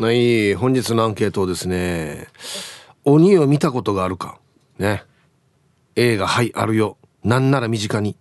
[0.00, 2.28] はい本日のアンケートですね
[3.04, 4.38] 鬼を見たことがあるか。
[4.78, 5.02] ね。
[5.96, 6.98] A がはいあるよ。
[7.24, 8.16] なんなら身近に。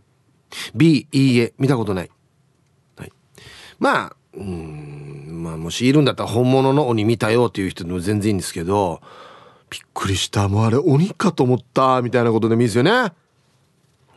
[0.73, 2.09] B いいえ見たことない、
[2.95, 3.11] はい、
[3.79, 9.01] まあうんまあもしいるんだったら本物の鬼見たよっていう人でも全然いいんですけど
[9.69, 10.47] びっくりした。
[10.47, 13.11] もうあれ鬼かと思ったみたいなことでもいいですよね。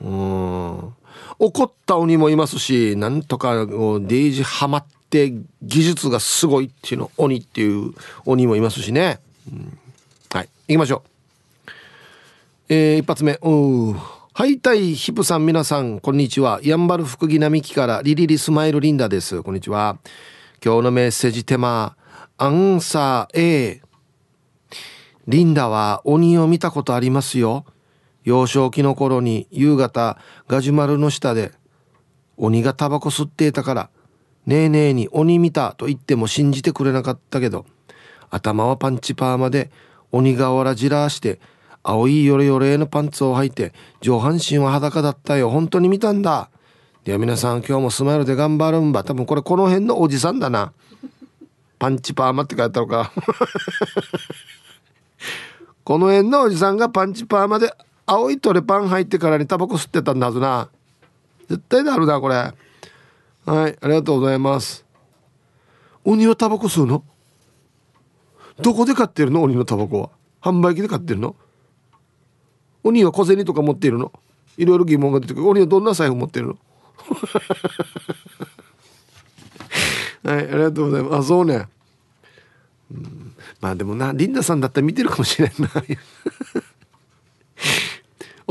[0.00, 0.94] うん。
[1.38, 5.32] 怒った鬼もいますしなんとかデイジハマって
[5.62, 7.92] 技術がすごいっていうの鬼っていう
[8.24, 9.18] 鬼もいますしね、
[9.52, 9.78] うん、
[10.32, 10.48] はい。
[10.68, 11.02] 行きましょ
[11.66, 11.72] う。
[12.68, 13.38] えー、一発目。
[13.42, 13.94] お
[14.32, 16.60] はいたいヒプさん皆さんこんにちは。
[16.62, 19.42] やんばる福木並木からリリリスマイルリンダです。
[19.42, 19.98] こんにちは。
[20.64, 21.96] 今日のメッセージテーマ
[22.38, 23.82] アンサー A
[25.26, 27.64] リンダは鬼を見たことありますよ。
[28.22, 31.52] 幼少期の頃に夕方ガジュマルの下で
[32.36, 33.90] 鬼がタバコ吸っていたから
[34.46, 37.66] ねえねえに鬼見たと言っても信じてくれなかったけど
[38.30, 39.70] 頭はパンチパーマで
[40.12, 41.40] 鬼瓦じらして
[41.82, 45.50] 青いヨレヨレのパンツを履いて上半身は裸だったよ。
[45.50, 46.50] 本当に見たんだ。
[47.04, 49.02] では皆さん今日もスマイルで頑張るんば。
[49.02, 50.72] 多分これこの辺のおじさんだな。
[51.78, 53.10] パンチパーマって書いてあるか。
[55.82, 57.72] この辺のおじさんがパンチパーマで
[58.04, 60.68] 青いトレパン入ってからにタバコ吸ってたんだぞな。
[61.48, 62.52] 絶対であるなこれ。
[63.50, 64.84] はいありがとうございます。
[66.04, 67.02] 鬼はタバコ吸うの？
[68.62, 69.42] どこで買ってるの？
[69.42, 70.10] 鬼のタバコは。
[70.40, 71.34] 販売機で買ってるの？
[72.84, 74.12] 鬼は小銭とか持っているの？
[74.56, 75.48] いろいろ疑問が出てくる。
[75.48, 76.58] 鬼はどんな財布持ってるの？
[80.30, 81.16] はいありがとうございます。
[81.16, 81.66] あそうね、
[82.92, 85.68] うん、まあでもなリンダさんだったら見てるかもしれんな。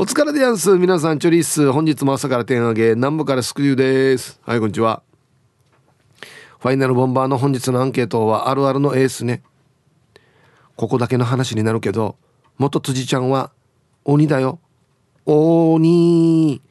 [0.00, 0.78] お疲れでやんす。
[0.78, 1.70] 皆さん、チョリース。
[1.72, 4.40] 本日も朝から点上げ、南部からスクリューです。
[4.46, 5.02] はい、こんにちは。
[6.58, 9.42] ファイナルボンバーの本日のアンケートは、あるあるのエースね。
[10.74, 12.16] ここだけの話になるけど、
[12.56, 13.52] 元辻ちゃんは、
[14.06, 14.58] 鬼だよ。
[15.26, 16.62] 鬼。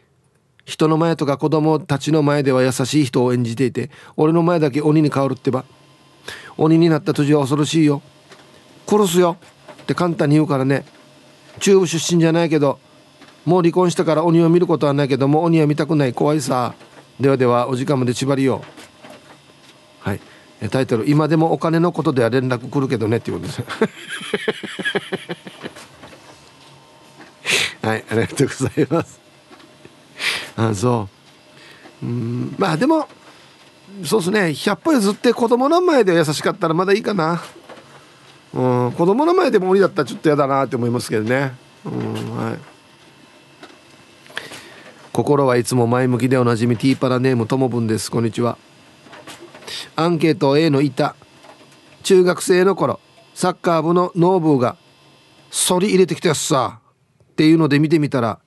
[0.66, 5.66] 人の前とか子供たちの前では優しい人を演じていて、俺の前だけ鬼に変わるってば。
[6.58, 8.02] 鬼になった辻は恐ろしいよ。
[8.88, 9.38] 殺すよ。
[9.84, 10.84] って簡単に言うからね。
[11.60, 12.80] 中部出身じゃないけど、
[13.50, 16.14] もう離婚したから鬼を見ることはないけども鬼は見たくない。
[16.14, 16.76] 怖いさ。
[17.20, 18.62] ではではお時間まで縛りよ
[20.06, 20.08] う。
[20.08, 20.20] はい。
[20.70, 23.64] タイトル「今でもお金のことでは連絡来るけどね」っていうことです。
[27.82, 29.20] はいありがとうございます。
[30.56, 31.10] あそ
[32.04, 32.06] う。
[32.06, 33.08] うんまあでも
[34.06, 34.42] そうですね。
[34.50, 37.42] 100歩譲って子供の前で優しかったらまだいいかな。
[38.54, 41.56] うん子供の前でも鬼だったらちょっと嫌だなって思いますけどね。
[41.84, 42.79] うんはい。
[45.20, 48.10] 心はいつも前向きでおなじみティーパラネームともぶんです。
[48.10, 48.58] こんにちは。
[49.98, 51.14] アンケート A の板。
[52.04, 53.02] 中学生の頃
[53.34, 54.78] サッカー部のノーブーが
[55.52, 56.80] 「反り入れてきたやつさ」
[57.32, 58.40] っていうので見てみたら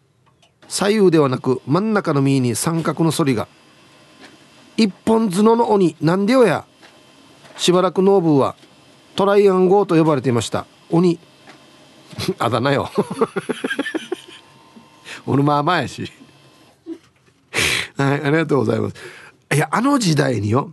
[0.66, 3.48] 左右ではなく真ん中の右に三角の反りが。
[4.78, 6.64] 一本角の鬼なんでよや。
[7.58, 8.56] しばらくノーブーは
[9.14, 10.64] トライアンゴーと呼ばれていました。
[10.88, 11.18] 鬼。
[12.38, 12.90] あだ名よ。
[15.26, 16.10] 俺まあまあやし。
[18.10, 18.94] はい、ありがとうございます。
[19.54, 20.72] いや、あの時代によ、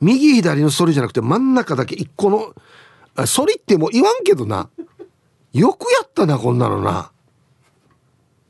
[0.00, 2.54] 右左の反りじゃなくて真ん中だけ一個の、
[3.14, 4.68] 反りってもう言わんけどな。
[5.52, 7.10] よくやったな、こんなのな。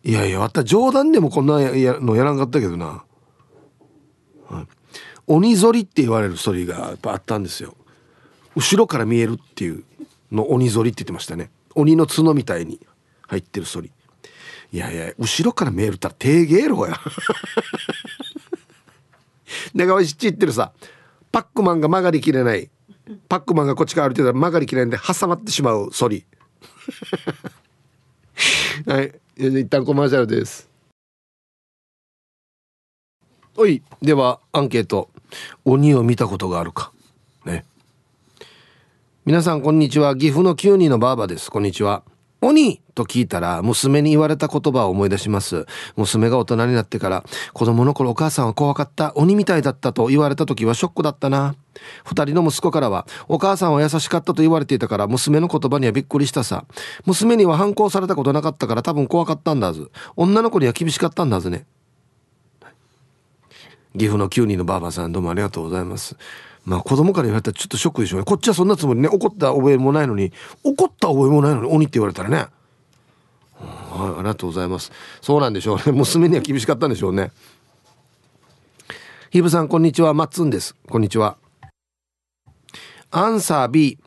[0.03, 3.05] いやいや、また冗談でもこんなのやらんかったけどな。
[4.49, 4.67] はい、
[5.27, 7.75] 鬼反りって言われる反りがやっぱあったんですよ。
[8.57, 9.85] 後ろから見えるっていう
[10.33, 11.51] の鬼反りって言ってましたね。
[11.75, 12.81] 鬼の角みたいに
[13.29, 13.93] 入ってる反り。
[14.73, 17.01] いやいや後ろから見えるったら手芸ろや
[19.75, 20.73] だから知ってるさ
[21.37, 22.71] パックマンが曲がりきれない。
[23.29, 26.25] パックマンがこっちから歩いてたら曲がりきれないんで挟まってしまうソリ。
[28.89, 29.15] はい。
[29.37, 30.71] 一旦コマーシャルです。
[33.55, 35.11] おいではアンケート。
[35.67, 36.91] 鬼を見たことがあるか。
[37.45, 37.67] ね。
[39.27, 40.17] 皆さんこんにちは。
[40.17, 41.51] 岐阜の9人のばあばです。
[41.51, 42.03] こんにちは。
[42.47, 45.67] 鬼と聞いたら娘に言われた言葉を思い出します。
[45.97, 51.57] 娘が大人になってから子供の頃お母さんは怖かった鬼みたいだったと言われた時はショックだったな。
[52.05, 56.65] 二人の息子からはお母さんは優しかったと言われていたから娘の言葉にはびっくりしたさ。
[57.05, 59.91] 娘には反抗されたことなかったから多分怖かったんだず。
[60.15, 61.67] 女の子には厳しかったんだずね。
[63.99, 66.17] 岐阜の9人のばあばさんどうもありがとうございます。
[66.67, 68.25] まあ子供から言われたらちょっとショックでしょうね。
[68.25, 70.33] こっちはそんなつもりね、怒った覚えもないのに、
[70.65, 72.37] 怒った覚えもないのに鬼って言われたらね。
[72.37, 72.47] はい、
[73.61, 74.91] ありがとうございます。
[75.23, 75.85] そうなんでしょうね。
[75.97, 77.31] 娘には厳しかったんでしょうね。
[79.31, 80.13] ひぶさん、こんにちは。
[80.13, 80.75] まっつんです。
[80.89, 81.37] こんにちは。
[83.13, 83.99] アンサー B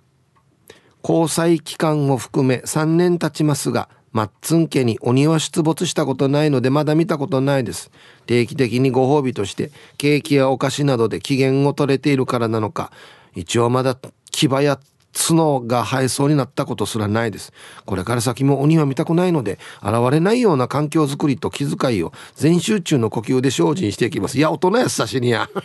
[1.01, 7.91] 交際期間を含め3年経ちますがマッツン家に鬼は出没したことないのでまだ見たことないです。
[8.25, 12.91] 定期的にご褒美としてケーキやお菓子などで機嫌を取れているからなのか。
[13.35, 13.97] 一応まだ
[14.31, 14.79] 牙や
[15.13, 17.53] 角が生えそうになったことすらないです。
[17.85, 24.37] これから先も鬼は見たくないので現れないような環境づくりと気遣いを全集中の呼吸で精進していきます。
[24.37, 25.49] いや大人やさしにや。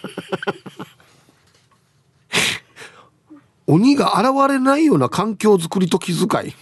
[3.66, 6.54] 鬼が現れないような環境づくりと気遣い。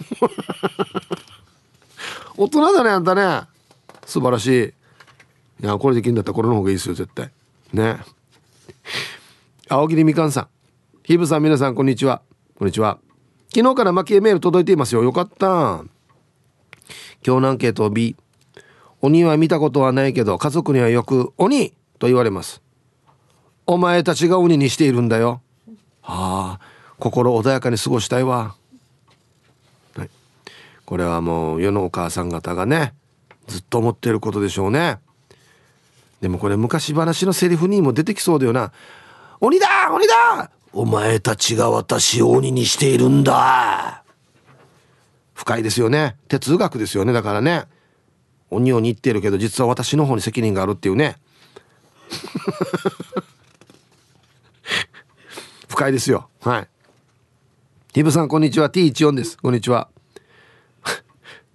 [2.37, 3.47] 大人だねあんたね。
[4.07, 5.65] 素晴らしい。
[5.65, 7.31] いやこれできるんだったらこれの方がいいですよ絶対。
[7.73, 7.99] ね。
[9.69, 10.49] 青桐みかんさん。
[11.05, 12.23] ヒブさん皆さんこんにちは。
[12.59, 12.99] こんにちは。
[13.55, 15.03] 昨日から蒔絵メール届いていますよ。
[15.03, 15.85] よかった。
[17.25, 18.17] 今日のアンケート B
[19.01, 22.63] 鬼は見たことはないけど家族にはよく鬼と言われます。
[23.67, 25.43] お前たちが鬼にしているんだよ。
[26.01, 26.61] はあ
[26.99, 28.57] 心穏やかに過ごしたいわ。
[30.93, 32.93] これはもう世のお母さん方がね
[33.47, 34.99] ずっと思っていることでしょうね。
[36.21, 38.73] でもこれ昔話のセリフにも出てきそうだよな
[39.41, 44.05] 「鬼だ鬼だお前たちが私を鬼にしているんだ」
[45.33, 46.17] 深いですよね。
[46.29, 47.15] 哲学ですよね。
[47.15, 47.65] だからね
[48.51, 51.17] 鬼鬼言ってるけど実は私の方に責任があるっていうね。
[55.71, 56.29] 深いですよ。
[56.43, 56.69] はい。
[57.95, 58.69] ヒブさんこんにちは。
[58.69, 59.39] T14 です。
[59.39, 59.89] こんにちは。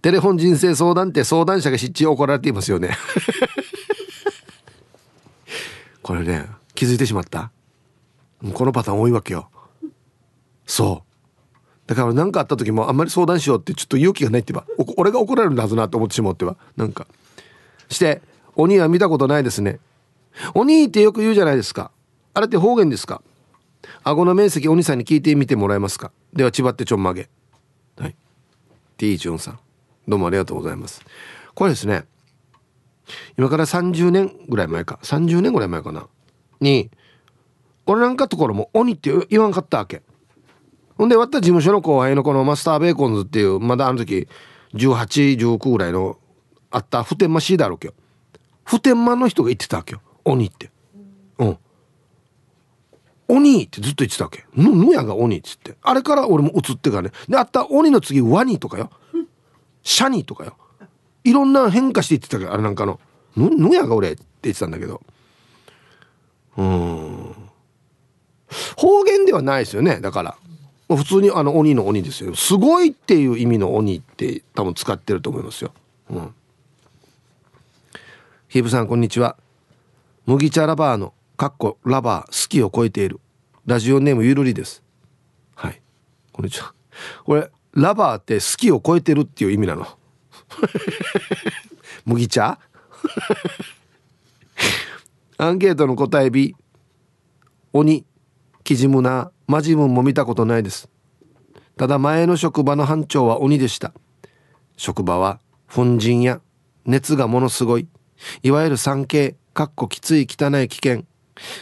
[0.02, 2.98] テレフォン人生相談って相談者が失地怒られていますよね。
[6.02, 6.46] これね
[6.76, 7.52] 気づいてしまった。
[8.54, 9.50] このパターン多いわけよ。
[10.66, 11.08] そう。
[11.88, 14.66] だから何かあった時もあんまり相談しようってちょっと勇気がないってば
[14.98, 17.08] 俺が怒られるんだはずなと思ってしまってはなんか。
[17.90, 18.22] して
[18.56, 19.80] 鬼は見たことないですね。
[20.54, 21.92] 鬼ってよく言うじゃないですか。
[22.34, 23.22] あれって方言ですか。
[24.04, 26.12] 顎の面積鬼さんに聞いてみてもらえますか。
[26.34, 27.30] では千葉ってちょんまげ。
[27.98, 28.16] はい。
[28.98, 29.60] T チュンさん。
[30.08, 31.04] どうもありがとうございます。
[31.54, 32.06] これですね
[33.38, 36.08] 今から30年ぐらい前か30年ぐらい前かな
[36.60, 36.90] に
[37.86, 40.02] 俺なんかところも鬼って言わんかったわけ。
[40.98, 44.28] ほんで割った事務所の後輩のこのマスターベーコンズっていうまだあの時
[44.74, 46.18] 1819ぐらいの
[46.72, 47.94] あった普天間シーダーわけよ。
[48.66, 50.02] 普天間の人が言ってたわけよ。
[50.26, 50.72] 鬼って。
[51.38, 51.58] うん。
[53.30, 54.46] 鬼ってずっと言ってたわけ。
[54.56, 55.78] ぬぬやが鬼っつって。
[55.82, 57.12] あれから俺も映ってからね。
[57.30, 58.90] であった鬼の次ワニとかよ。
[59.88, 60.58] シャニとかよ。
[61.24, 63.00] いろんな変化していってたからあれなんかの
[63.38, 65.02] 「ぬぬやが俺」って言ってたんだけど。
[66.58, 67.36] うん。
[68.76, 70.38] 方言ではないですよねだから。
[70.90, 72.36] 普通にあの鬼の鬼ですよ。
[72.36, 75.72] すごいっていう意味の鬼って多分使ってると思いますよ。
[76.10, 76.36] うん。
[78.50, 79.38] ヒブさんこんにちは。
[80.26, 83.22] 麦茶ラバーのかっこラバー好きを超えている。
[83.66, 84.84] ラジオネームゆるりです。
[85.56, 85.82] はい。
[86.34, 86.74] こんにちは。
[87.24, 89.86] これラバーって好きを超えてるっていう意味なの。
[92.06, 92.58] 麦茶？
[95.38, 96.56] アンケートの答え B
[97.74, 98.04] 鬼
[98.64, 100.90] キジムナマジムンも見たことないです。
[101.78, 103.94] ただ前の職場の班長は鬼でした。
[104.76, 105.40] 職場は
[105.72, 106.42] 粉塵や
[106.86, 107.88] 熱がものすごい。
[108.42, 111.04] いわゆる産経かっこきつい汚い危険。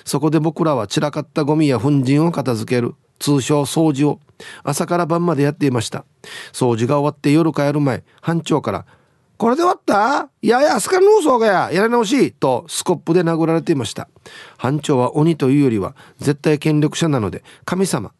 [0.06, 2.95] そこで僕らは散らかったゴミや粉塵を片付ける。
[3.19, 4.19] 通称掃除を。
[4.63, 6.04] 朝から晩までやっていました。
[6.51, 8.85] 掃除が終わって夜帰る前班長から
[9.37, 10.30] 「これで終わった？
[10.42, 11.71] いやいや明日からの嘘がや。
[11.71, 14.09] やり直し」とスコップで殴られていました。
[14.57, 18.11] 班長は鬼というよりは絶対権力者なので神様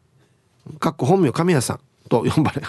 [0.78, 2.62] かっこ本名神谷さんと呼ばれ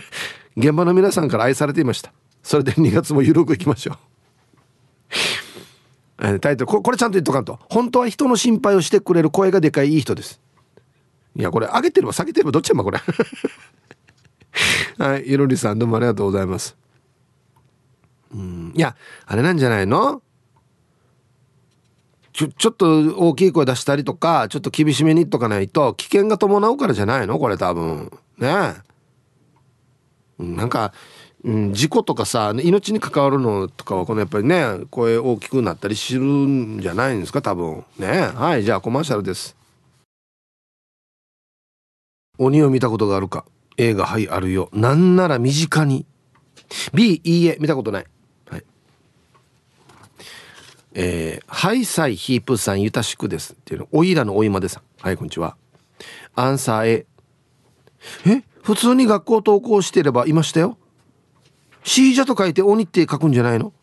[0.56, 2.12] 現場の皆さんから愛されていました。
[2.42, 3.96] それで2月も緩くいきましょう。
[6.40, 10.38] タイトルこれちゃんと言っとかんと本当は人の心配をしてくれる声がでかいいい人です。
[11.36, 12.98] いやこれ上げてれば下げてればどっちやまこれ。
[14.98, 16.76] はいいろりさんどうもありがとうございます。
[18.34, 18.96] うんいや
[19.26, 20.22] あれなんじゃないの？
[22.32, 27.38] ちょちょっと大きい声出したりとかちょっと厳しめにとかないと危険が伴うからじゃないの？
[27.38, 28.10] これ多分。
[28.38, 28.74] ね。
[30.38, 30.92] えなんか、
[31.44, 37.42] うん、事故とかさ命に関わるのとかはこのやっぱりね声大きくなったりするんじゃないんですか？
[37.42, 37.84] 多分。
[37.98, 38.30] ね。
[38.34, 39.56] はいじゃあコマーシャルです。
[42.42, 43.44] 鬼を見たことがあるか？
[43.76, 44.70] 映画はいあるよ。
[44.72, 46.06] なんなら身近に。
[46.94, 48.06] B いいえ見たことない。
[48.48, 48.64] はい。
[50.94, 53.52] えー、ハイサイヒープさんゆたしくです。
[53.52, 53.88] っていうの。
[53.92, 54.82] おいらのおいまでさん。
[55.02, 55.54] はいこんにちは。
[56.34, 57.06] アンサー A
[58.26, 58.42] え？
[58.62, 60.78] 普通に学校登校してればいましたよ。
[61.84, 63.74] シージャと書いて鬼って書くんじゃないの？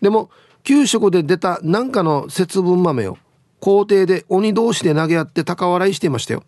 [0.00, 0.30] でも
[0.62, 3.18] 給食で出たなんかの節分豆を
[3.58, 6.44] 校庭で鬼同士で投げ合って高笑いしていましたよ。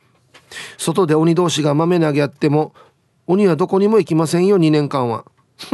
[0.79, 2.75] 外で鬼同士が豆投げ合っても
[3.27, 5.25] 鬼はどこにも行きませんよ2年間は。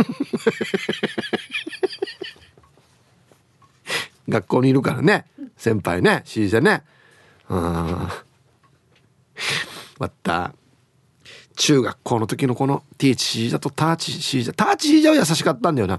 [4.28, 5.24] 学校にいるからね。
[5.56, 6.22] 先輩ね。
[6.24, 6.82] C じゃね
[7.48, 7.58] うん
[9.98, 10.54] また。
[11.56, 15.98] 中学校の時のこのティーチシージャとターチシージャターチシージャは優しかったんだよな。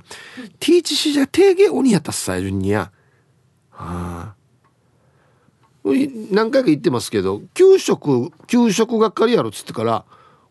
[0.60, 2.92] ティーチシージャ定芸鬼やったっさ順にや。
[3.72, 4.39] はあ
[6.32, 10.06] 何回か言ってますけど給食給食係やろっつってから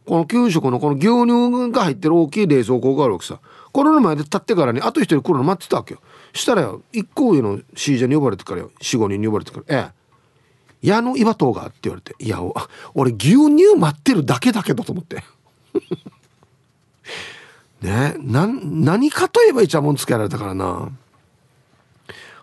[0.06, 3.40] この給食のこの牛乳が入ってる大きい冷蔵庫があるわけさ。
[3.72, 6.00] これの前で立ってからにあと一人来るの待ってたわけよ。
[6.32, 8.70] したらよ一個上の C ジャに呼ばれてからよ。
[8.80, 9.90] 45人に呼ばれてから「え
[10.82, 10.88] え。
[10.88, 12.40] 矢野岩塔が」って言われて「いや
[12.94, 15.22] 俺牛乳待ってるだけだけど」と思って。
[17.82, 20.90] ねな何かといえばイチャモンつけられたからな。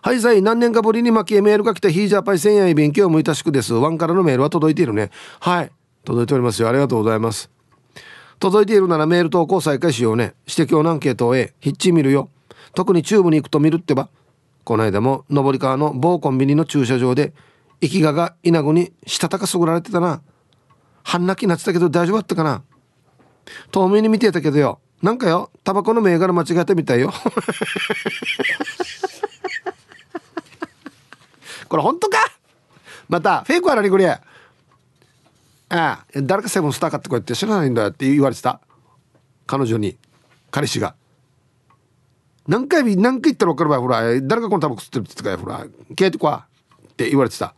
[0.06, 3.74] はいさい何年かぶりに巻きメールが来たヒージャーパイ千円勉強もいたしくです。
[3.74, 5.10] ワンからのメールは届いているね。
[5.40, 5.72] はい。
[6.04, 6.68] 届いておりますよ。
[6.68, 7.50] ありがとうございます。
[8.38, 10.34] 届いているならメール投稿再開しようね。
[10.46, 12.30] 指摘をアンケートを A ヒッチ見るよ。
[12.72, 14.08] 特にチューブに行くと見るってば。
[14.62, 17.32] この間も上り川の某コンビニの駐車場で
[17.80, 20.22] 生きがが稲子にしたたかすぐられてたな。
[21.02, 22.62] 半泣きになってたけど大丈夫だったかな。
[23.72, 24.78] 遠目に見てたけどよ。
[25.02, 25.50] なんかよ。
[25.64, 27.12] タバコの銘柄間違えたみたいよ。
[31.68, 32.18] これ本当か？
[33.08, 34.08] またフェイクは何これ？
[34.08, 34.20] あ
[35.68, 38.60] あ誰かセブンスター買ってこうやって知らないんだよって言われてた。
[39.46, 39.96] 彼女に。
[40.50, 40.94] 彼氏が。
[42.46, 44.02] 何回何回言ったら分かるわほら。
[44.20, 45.66] 誰がこのタバコ吸ってるって言ってたかほら。
[45.90, 46.46] 消えてこわ
[46.84, 47.54] って言われてた。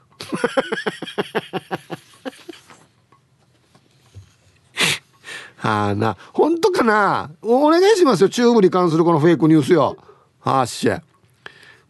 [5.57, 6.17] は あな。
[6.33, 7.31] 本当かな？
[7.43, 8.31] お願いしますよ。
[8.31, 9.99] チューブに関するこのフェイクニュースよ。
[10.41, 11.03] はあっしゃ。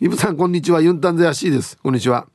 [0.00, 0.80] イブさんこんにちは。
[0.80, 1.76] ユンタンゼアシーです。
[1.76, 2.28] こんにちは。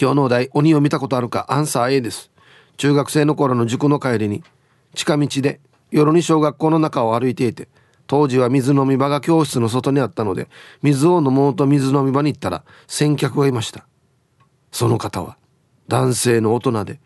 [0.00, 1.44] 今日のお題鬼を見たことあるか？
[1.50, 2.30] アンサー A です。
[2.78, 4.42] 中学生の頃の塾の帰りに
[4.94, 7.68] 近道で夜に小学校の中を歩いていて
[8.06, 10.48] 当時は水飲み場が教室の外にあったので
[10.80, 13.86] 水を飲もうと水飲み場に行ったら先客がいました。
[14.72, 15.36] その方は
[15.88, 16.98] 男性の大人で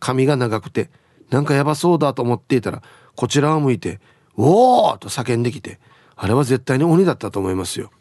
[0.00, 0.90] 髪が長くて
[1.30, 2.82] なんかやばそうだと思っていたら
[3.14, 4.00] こちらを向いて
[4.36, 5.78] 「おお!」と叫んできて
[6.16, 7.92] あれは絶対に鬼だったと思いますよ。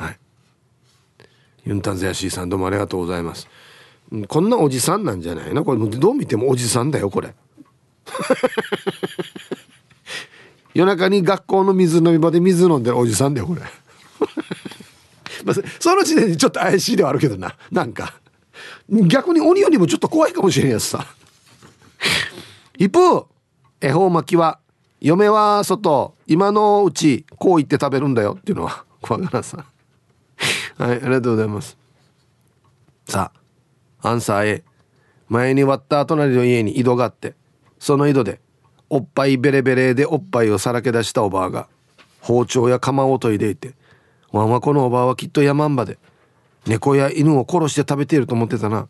[0.00, 0.18] はい。
[1.66, 3.46] ユンタンゼヤシーさんどうもありがとうございます。
[4.28, 5.64] こんなおじさんなんじゃないの？
[5.64, 7.34] これどう見てもおじさんだよこれ。
[10.74, 13.60] 夜中に学校の水飲み場で水飲んでるおじさんだよこれ。
[15.44, 18.14] まあ、その時点でちょっと怪しいではあるけどななんか。
[18.88, 21.06] 逆に鬼よりもちょっと怖いかもしれんやつさ。
[22.76, 23.28] 一方
[23.80, 24.58] 恵方巻きは
[25.00, 29.64] 嫁は外今のうちこう言って食べるんだよっていうのは小柄さん。
[30.80, 31.76] はいありがとうございます。
[33.06, 33.32] さ
[34.00, 34.64] あアンサー A
[35.28, 37.34] 前に割った隣の家に井戸があって
[37.78, 38.40] その井戸で
[38.88, 41.68] おっぱいベレベレでおっぱいをさらけ出したおばあが
[42.22, 43.74] 包丁や釜を研いでいて
[44.32, 45.98] ワンはこのおばあはきっと山んばで
[46.66, 48.88] 猫や犬を殺して食べていると思ってたな。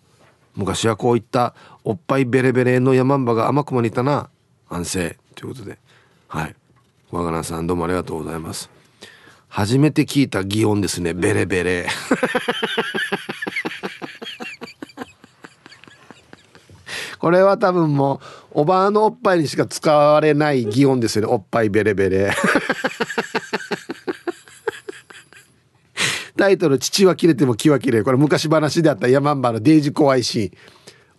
[0.56, 1.54] 昔はこういった
[1.85, 4.28] おっぱいベレベレの山んばが甘くも似たな。
[4.68, 5.16] 安静。
[5.35, 5.78] ということで。
[6.28, 6.56] はい。
[7.11, 8.68] わがなさんどうもありがとうございます。
[9.50, 11.12] 初めて聞いた擬音ですね。
[11.12, 11.88] ベレベレ。
[17.19, 18.21] これは多分も
[18.54, 21.33] うおばあのおっぱいにしか使われない擬音ですよね。
[21.33, 22.33] おっぱいベレベレ。
[26.38, 30.52] タイトル「父は切れても気は切れ」これ昔話であったヤマンバのデイジ怖いし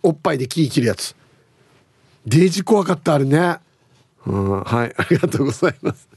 [0.02, 1.14] おっぱいで木切るやつ。
[2.26, 3.58] デイジ怖かったあれね。
[4.26, 4.94] うんはい。
[4.96, 6.08] ありがとうございます。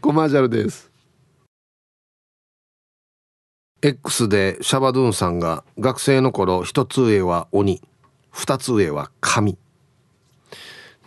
[0.00, 0.89] コマーシャルです。
[3.82, 7.80] X でシャバドゥンさんが学生の頃一つ上は鬼
[8.30, 9.58] 二つ上は神。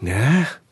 [0.02, 0.64] ねえ。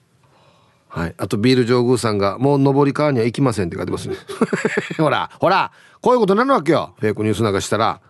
[0.89, 1.15] はい。
[1.17, 4.15] あとビール上宮さんがもう上り川には行きませんって書いてますね。
[4.97, 6.95] ほらほらこういうことになるわけよ。
[6.99, 8.01] フェイクニュース流したら。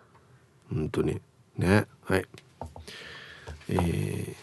[0.73, 1.21] 本当に。
[1.57, 1.85] ね。
[2.05, 2.25] はい。
[3.69, 4.40] えー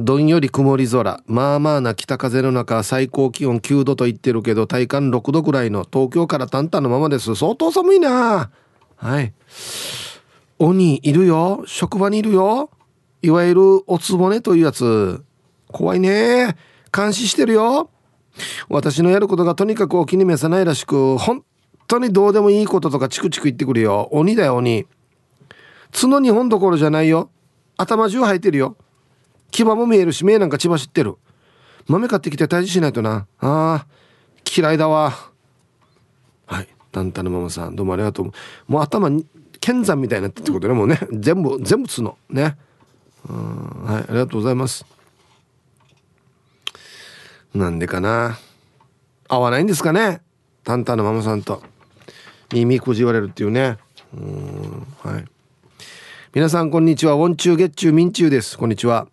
[0.00, 1.24] どんより曇り空。
[1.26, 7.34] まあまあな北風の中最高気温9度と言ってるけど体感6度くらいの東京からタンタンのままです。
[7.34, 8.48] 相当寒いな。
[8.94, 9.34] はい。
[10.60, 11.64] 鬼いるよ。
[11.66, 12.70] 職場にいるよ。
[13.22, 15.20] いわゆるおつぼねというやつ。
[15.66, 16.56] 怖いね。
[16.96, 17.90] 監視してるよ。
[18.68, 21.42] 私のやることがとにかくお気に召さないらしく本
[21.88, 24.08] 当にどうでもいいこととかチクチク言ってくるよ。
[24.12, 24.86] 鬼だよ鬼。
[25.92, 27.30] 角2本どころじゃないよ。
[27.76, 28.76] 頭中生えてるよ。
[29.52, 31.16] 牙も見えるし目なんか血走ってる。
[31.86, 33.26] 豆買ってきて退治しないとな。
[33.40, 33.86] あ
[34.56, 35.14] 嫌いだわ。
[36.46, 36.68] はい。
[36.92, 38.32] タンタのママさんどうもありがとう。
[38.66, 39.26] もう頭キ
[39.60, 40.98] 剣山みたいになってってことねもうね。
[41.12, 42.16] 全部全部角。
[42.30, 42.56] ね。
[43.28, 44.02] うんはい。
[44.02, 44.86] ありがとうございます。
[47.54, 48.38] なんでかな。
[49.28, 50.22] 合わないんですかね。
[50.64, 51.62] タンタンのママさんと。
[52.52, 53.78] 耳くじ言われるっていうね。
[54.14, 55.24] うんはい。
[56.34, 57.14] 皆さんこんにちは。
[57.14, 58.56] ウォンチューゲッチューミンチューです。
[58.56, 59.08] こんにちは。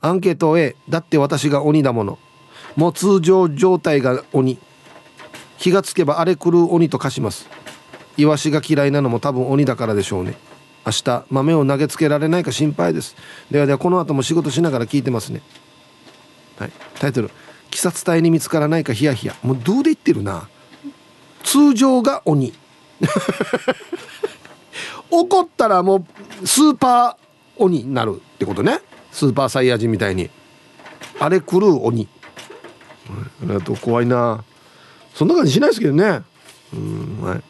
[0.00, 2.18] アンケート A だって私が鬼だもの。
[2.76, 4.58] もう通常状態が鬼。
[5.58, 7.48] 気がつけば荒れ狂う鬼と化します。
[8.16, 10.34] イワシが嫌いなのも多分鬼だからでしょうね。
[10.86, 13.16] 明日豆を投げつけられないか心配です。
[13.50, 15.42] ではではこの後も仕事しながら聞いてますね。
[16.58, 16.72] はい。
[16.98, 17.30] タイトル。
[17.68, 19.36] 鬼殺隊に見つからないかヒヤヒヤ。
[19.42, 20.48] もうどうで言ってるな。
[21.44, 22.52] 通常が鬼。
[25.10, 26.06] 怒ったらも
[26.42, 27.24] うスーパー
[27.56, 28.80] 鬼になるってことね。
[29.12, 30.30] スーパーサイヤ人みたいに。
[31.20, 32.08] あれ狂う鬼。
[33.08, 34.44] ありがとう怖いな。
[35.14, 36.22] そんな感じしないですけどね。
[36.72, 37.42] うんはい。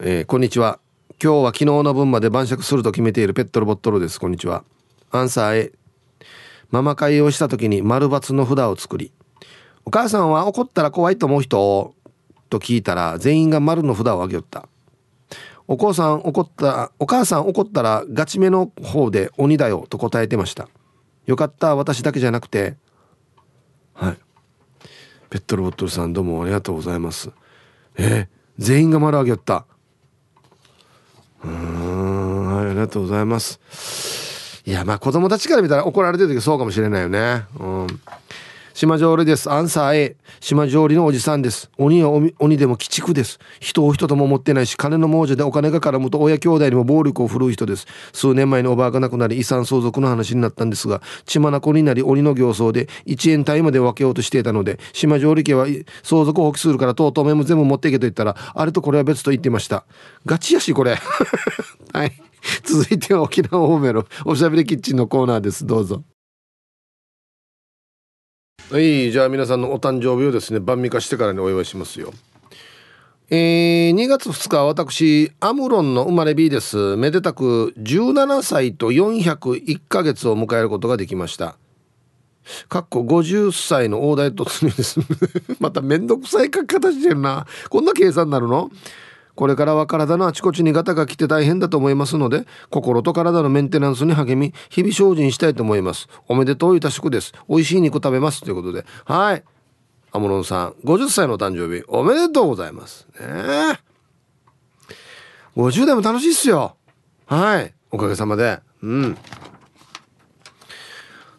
[0.00, 0.78] えー、こんにちは。
[1.22, 4.20] 今日は昨日の分まで晩酌すると決めているペットルボットルです。
[4.20, 4.64] こんにちは。
[5.10, 5.72] アンサー A
[6.70, 9.12] ママ会をした時に丸×の札を作り。
[9.84, 11.94] お母さんは怒ったら怖いと思う人？
[12.50, 14.68] と聞いたら全員が丸の札をあげよった。
[15.66, 20.68] お母さん怒ったお母さん怒ったらガチめの方で鬼だよと答えてました。
[21.26, 22.76] よかった私だけじゃなくて。
[23.94, 24.18] はい。
[25.30, 27.30] ペットルボットルさんどうもありがとうございます。
[27.96, 28.26] えー、
[28.58, 29.66] 全員が丸あげよった。
[31.42, 34.62] うんはいありがとうございます。
[34.66, 37.44] いやまあ子供たちから見たら怒られてる時そうかもしれないよね。
[37.58, 37.86] うん。
[38.74, 39.48] 島上里です。
[39.52, 40.16] アンサー A。
[40.40, 41.70] 島上里のおじさんです。
[41.78, 43.38] 鬼は鬼でも鬼畜です。
[43.60, 47.86] 人を人とも思ってないし、金の亡者でお金が絡むと親兄弟にも暴力を振るう人です。
[48.12, 55.68] 数年前におばあが亡くなり遺産相続の話になったんですが、血眼になり鬼の形相で1円単位まで分けようとしていたので、島上里家は
[56.02, 59.84] 相続を放棄するからとうとうめも全部持っていけと言ったら、あれとこれは別と言ってました。
[60.26, 60.98] ガチやし、これ。
[61.94, 62.12] はい。
[62.64, 65.64] 続いては沖縄方面のおしゃべりキッチンのコーナーです。
[65.64, 66.02] どうぞ。
[68.70, 72.12] はいじゃあ皆さんのお誕生日をですね晩味化してからにお祝いしますよ。
[73.28, 76.96] えー、2月2日私アムロンの生まれ B です。
[76.96, 81.56] めでたく17歳と401ヶ月を迎えることができました。
[82.68, 85.00] かっこ50歳の大台突入です
[85.60, 87.46] まためんどくさい書き方してるな。
[87.68, 88.70] こんな計算になるの？
[89.34, 96.08] これからは体のあちこちにガタが来て大変だと思いますので、心と体のメンテナンスに励み、日々精進したいと思います。
[96.28, 97.32] おめでとういたしくです。
[97.48, 98.42] 美味しい肉食べます。
[98.42, 98.84] ということで。
[99.04, 99.42] はい。
[100.12, 103.08] アムロンさん、50歳の誕生日、おめでとうございます。
[103.18, 103.94] ねえ
[105.56, 106.76] 50代も楽しいっすよ。
[107.26, 107.74] はい。
[107.90, 108.60] おかげさまで。
[108.82, 109.18] うん。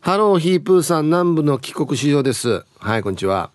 [0.01, 2.65] ハローヒープーさん南部の帰国子女です。
[2.79, 3.51] はい、こんにちは。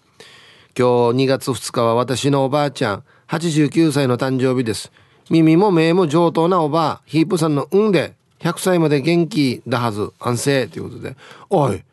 [0.77, 4.91] 今日2月2日は私のおばあちゃん、89歳の誕生日です。
[5.31, 11.17] 耳も目も上等なおばあ、ヒープさんの運で100歳まで元気だはず、安静ということで。
[11.49, 11.85] おい、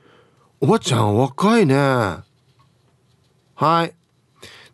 [0.61, 1.75] おばちゃん若いね。
[1.75, 2.23] は
[3.83, 3.93] い。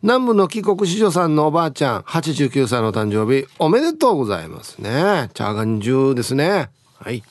[0.02, 5.28] 南部の帰国子女さんのおばあちゃん、89歳の誕生日、おめでとうございますね。
[5.34, 6.70] チャーガンジューですね。
[6.98, 7.22] はい。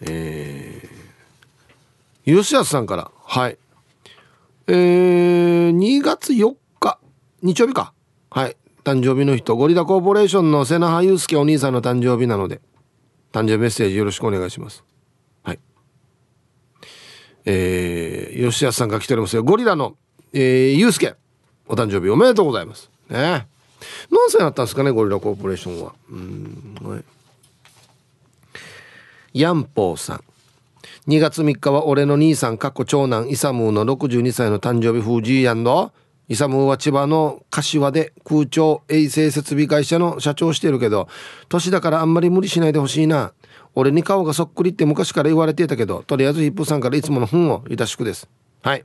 [0.00, 3.58] えー、吉安さんから、はい。
[4.66, 6.56] えー、2月4
[7.44, 7.92] 日曜日か。
[8.30, 8.56] はい。
[8.84, 12.62] 誕生日の人ゴリラコーポレーションの瀬名祐介お兄さんの誕生日なので
[13.34, 14.82] 誕生日メッセージよろしくお願いします。
[15.42, 15.60] はい。
[17.44, 19.44] えー、吉安さんが来ておりますよ。
[19.44, 19.94] ゴリラの、
[20.32, 21.16] えー、祐介
[21.68, 22.90] お誕生日おめでとうございます。
[23.10, 23.46] ね。
[24.10, 25.92] 何歳になったんですかねゴリラコーポレーションは。
[26.10, 27.04] うんはい。
[29.34, 30.24] ヤンポーさん。
[31.08, 35.92] 2月3日は俺の兄さんかっこ長男イサムーの62歳の誕生日フージーヤンド
[36.28, 41.08] イサムは千葉の柏で空調衛生設備会社の社長してるけど
[41.48, 43.32] 年だからあんまり無理しないでほしいな。
[43.76, 48.28] 俺に顔がそっくりって昔から言われてたけどとりあえずヒップさんからいつもの本をいたしくです。
[48.62, 48.84] はい。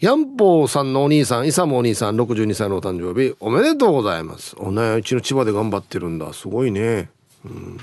[0.00, 4.56] ヤンポーさんのお兄さんイサムお兄さん62歳のお誕生日おめでとうございます。
[4.58, 6.32] おねうちの千葉で頑張ってるんだ。
[6.32, 7.10] すごいね、
[7.44, 7.78] うん、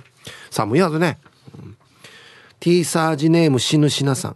[0.50, 1.20] 寒いはずね、
[1.56, 1.78] うん、
[2.60, 4.36] T サージネーム死ぬしなさん。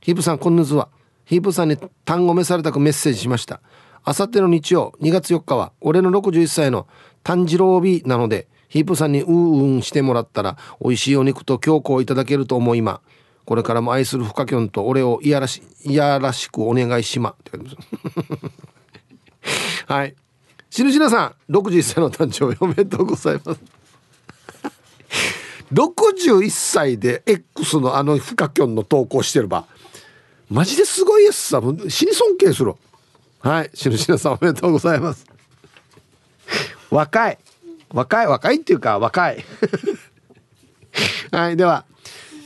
[0.00, 0.88] ヒップさんこんぬずは。
[1.30, 3.60] ヒープさんに単語召されたくメッセージしました。
[4.02, 6.88] あさっての日曜2月4日は俺の61歳の
[7.22, 13.00] 炭治郎日なのでヒープさんにうーんしてもらったら美味しいお肉と強行いただけると思いま。
[13.44, 17.36] これからも愛するフカキョンと俺をいやらしいやらしくお願いしま。
[17.48, 17.76] す
[19.86, 20.16] はい。
[20.68, 23.60] しぬしなさん61歳の誕生日おめでとうございます。
[25.72, 29.66] 61歳で X のあのフカキョンの投稿してるば
[30.50, 32.74] マジですごいやつさ死に尊敬する
[33.38, 35.24] はいしのしなさんおめでとうございます。
[36.90, 37.38] 若い。
[37.92, 39.44] 若い若いっていうか若い。
[41.30, 41.84] はいでは、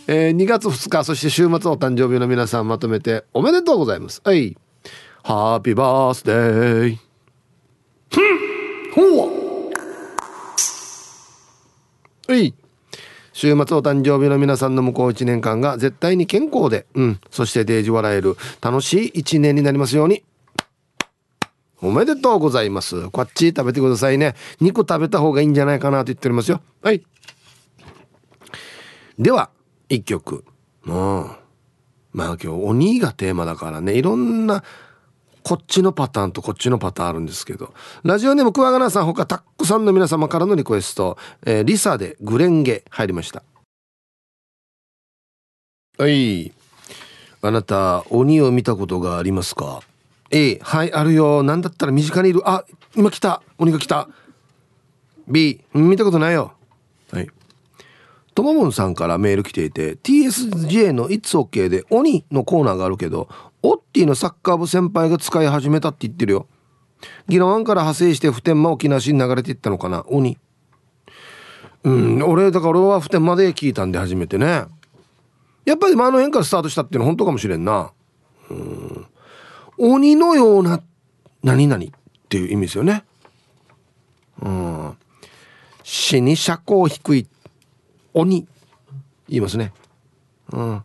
[0.07, 4.21] えー、2月2日そして週末お誕生日の皆さんまとめておめでとうございます。
[4.23, 4.57] はい。
[5.23, 6.99] ハッピーバースデー
[8.95, 9.03] ほ
[12.29, 12.29] う。
[12.29, 12.55] はい。
[13.35, 20.25] 週末お誕生日の皆さんの向こう1年間が絶対に健康で、うん、そしてデージ笑える楽しい1年になりますように。
[21.83, 23.11] おめでとうございます。
[23.11, 24.37] こっち食べてくださいね。
[24.61, 26.63] 肉食べた方がいいんじゃないかなと言っておりますよ。
[26.81, 27.05] はい。
[29.19, 29.51] では、
[29.89, 30.45] 一曲。
[30.85, 31.31] もう、
[32.13, 34.63] まあ今日、鬼がテーマだからね、いろんな、
[35.45, 37.75] こっちのパターンとこっちのパターンあるんですけど。
[38.03, 43.43] ラジオネームクワガナさんほかたくさんの皆様からのリクエスト、えー、リサでグレンゲ入りました。
[45.99, 46.51] はい。
[47.43, 49.83] あなた、鬼を見たことがありますか
[50.31, 51.43] ？A はいあるよ。
[51.43, 52.41] なんだったら身近にいる。
[52.49, 52.65] あ
[52.97, 53.43] 今来た。
[53.59, 54.09] 鬼が来た。
[55.29, 56.55] B 見たことないよ。
[57.13, 57.29] はい。
[58.35, 63.29] とももんさんからメール来ていて TSJ の「It's OK」で「鬼」のコーナーがあるけど
[63.63, 66.47] オッティのサッカー部先輩が使い始めたって言ってるよ。
[67.29, 70.05] 議論案から派生して普天間沖縄市に流れていったのかな？
[70.09, 70.39] 鬼。
[71.85, 74.65] うん俺だから俺は普天間で聞いたんで初めてね。
[75.65, 77.93] やっぱりあの辺からスタートしたっていうの本当かもしれんな。
[78.51, 79.07] うん。
[79.79, 80.81] 鬼のような
[81.43, 81.89] 何々っ
[82.29, 83.05] ていう意味ですよね。
[84.43, 84.97] うん。
[85.83, 87.27] 死に車高低い
[88.15, 88.47] 鬼
[89.29, 89.73] 言いますね。
[90.53, 90.83] うん。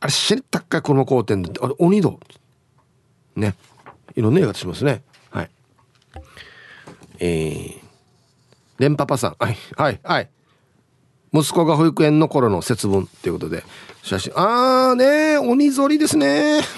[0.00, 2.10] あれ死に高いこの交点であれ鬼だ。
[3.36, 3.54] ね。
[4.14, 5.02] いろんな言い方しますね。
[5.30, 5.50] はい。
[7.18, 7.80] えー、
[8.78, 9.36] レンパパさん。
[9.38, 10.30] はい、はい、はい。
[11.32, 13.62] 息子が保育園の頃の節分っていうことで
[14.02, 16.60] 写真あーね鬼ぞりですね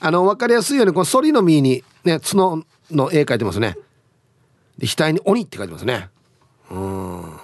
[0.00, 3.78] あの分かりやすいようにこの反りの実にね角の絵描いてますね
[4.78, 6.08] で額に鬼って書いてますね。
[6.70, 7.36] うん。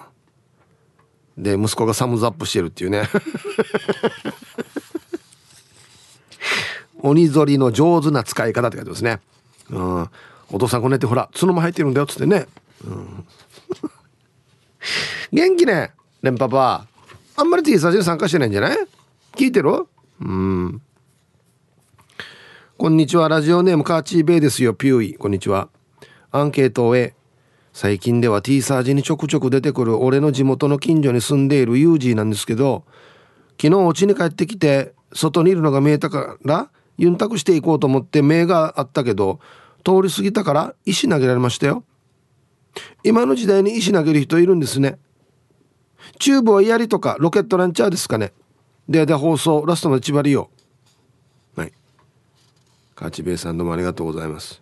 [1.39, 3.09] で息子がサムズアップしてるっていうね。
[7.03, 9.21] 鬼ぞりの上手な使い方って書いてますね。
[9.71, 10.11] うん。
[10.53, 12.49] お父さんこねてほら角も入ってるんだよっつってね、
[12.85, 13.25] うん、
[15.33, 16.87] 元気ね連パパ。
[17.37, 18.79] あんまり T サージに参加してないんじゃない？
[19.37, 19.87] 聞いてる？
[20.21, 20.83] うん。
[22.77, 25.15] こんにちはラジオネームカーチーベイですよピューイ。
[25.15, 25.69] こんにちは。
[26.33, 27.15] アンケートを終え
[27.81, 32.85] 最近では T サージにちょくちょく出てくる俺の地元の近所に住んでいるユージーなんですけど
[33.59, 39.41] 昨日お家に帰ってきて外にいるのが見えたからユンタクしていこうと思って目があったけど
[39.83, 41.83] 通り過ぎたから石投げられましたよ。
[43.03, 44.99] 今の時代に石投げる人いるんですね。
[46.19, 48.35] チューブは槍とかロケットランチャーですかね。
[48.91, 50.51] でで放送ラストの千葉利用。
[51.57, 51.73] はい。
[52.95, 54.61] カーチベイさんどうもありがとうございます、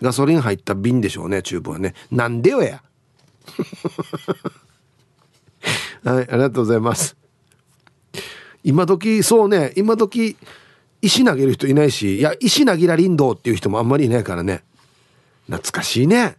[0.00, 1.94] ガソリン入った瓶でしょうねチューブはね。
[2.10, 2.82] なんでよや。
[6.04, 7.16] はいありがとうございます。
[8.62, 10.36] 今時そうね今時
[11.02, 14.62] 石投げる人いないしいや石投げら林道っていう人もあんまりいないからね。
[15.46, 16.36] 懐かしいね。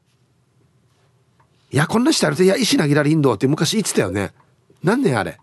[1.72, 4.34] いやこんな人あるといや石投げら林道って昔言ってたよね。
[4.84, 5.40] 何年あれ。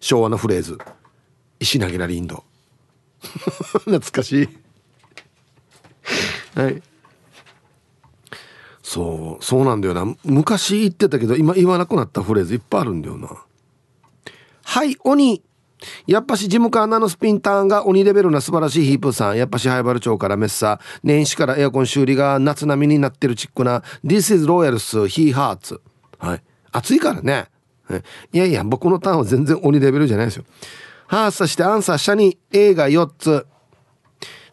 [0.00, 0.78] 昭和のフレーズ。
[1.58, 2.44] 石投げら林道。
[3.84, 4.48] 懐かしい。
[6.56, 6.82] はい
[8.82, 13.28] そうそうなんだよな昔言ってたけど今言わなくなったフレーズいっぱいあるんだよな
[14.64, 15.42] はい鬼
[16.06, 19.36] やっぱしジムカーナのスピンターンが鬼レベルな素晴らしいヒープさん。
[19.36, 20.80] やっぱしハイバル町からメッサ。
[21.02, 25.80] 年始からエアコン修理が夏並みになってるチックな This is Royals He Hearts。
[26.18, 26.42] はい。
[26.72, 27.48] 暑いからね。
[28.32, 30.44] いやいや、僕のターンは全然鬼レベルじゃないですよ。
[31.06, 33.46] ハーサしてアンサー下に映画4つ。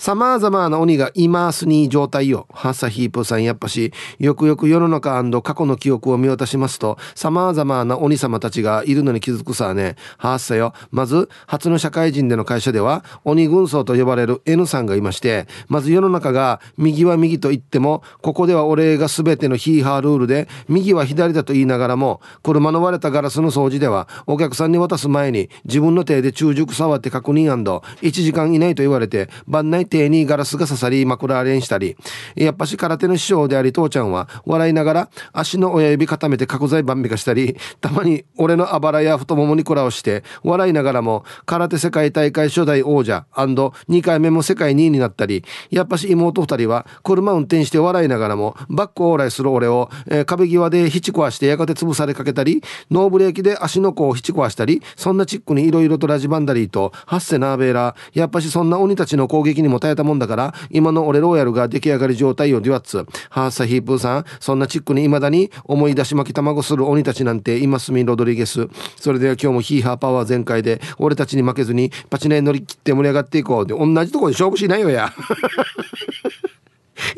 [0.03, 2.45] 様々な鬼がいますに状態よ。
[2.51, 9.95] ハッサヒープさんやっぱし、よくよく世の中過去の記憶を見渡しますと、様々な鬼様たちがいるのに気づくさね。
[10.17, 10.73] ハッサよ。
[10.91, 31.95] まず、初の社会人での会社では、鬼軍曹と呼ばれる N さんがいまして、まず世の中が右は右と言っても、ここでは俺が全てのヒーハールールで、右は左だと言いながらも、車の割れたガラスの掃除では、お客さんに渡す前に、自分の手で中熟触って確認 &1 時間以内と言われて、番内手にガラスが刺さり枕アレンしたり
[32.35, 63.05] やっぱし空手の師匠であり父ちゃんは笑いながら足の親指固めて角材万美化したりたまに俺のあばらや太ももにこらをして笑いながらも空手世界大会初代王者 &2 回目も世界2位になったりやっぱし妹二人は車運転して笑いながらもバック往来する俺を、えー、壁際でひち壊してやがて潰されかけたりノーブレーキで足の甲をひち壊したりそんなチックにいろいろとラジバンダリーとハッセナーベーラーやっぱしそんな鬼たちの攻撃にも答えたもんだから今の俺ローヤルが出来上がり状態をデュアッツ。
[63.29, 68.69] ハーサヒープーさんそんなチックに未だに思い出し巻き卵する鬼たちなんて今すみロドリゲス。
[68.95, 73.67] それでは今日もヒーハーパワー全開で俺たちに負けずにパチネ乗り切って盛り上がっていこう。
[73.67, 75.11] で同じとこで勝負しないよや。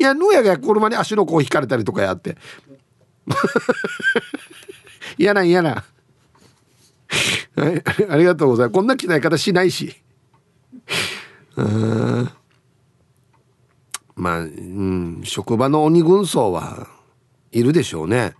[0.00, 2.36] いやヌーヤが車に足の甲引かれたりとかやって。
[5.18, 5.84] 嫌な嫌な
[7.54, 8.74] はい、ありがとうございます。
[8.74, 10.02] こんな鍛え方しないし。
[11.56, 12.30] うん
[14.16, 16.88] まあ、うん、職場の鬼軍曹は
[17.52, 18.28] いるでしょうね。
[18.28, 18.32] っ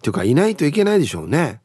[0.00, 1.60] ていうかいないといけないでしょうね。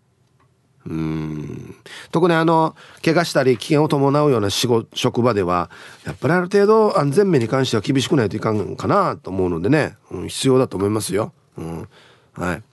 [0.88, 1.76] うん。
[2.12, 5.70] 特にあの怪我したり危険を伴うような仕事職場では
[6.06, 11.34] やっぱりある程度安全面に関しては厳しくないといかんかなと思うのでね、うん、必要だと思いますよ。
[11.58, 11.88] うん、
[12.34, 12.64] はい。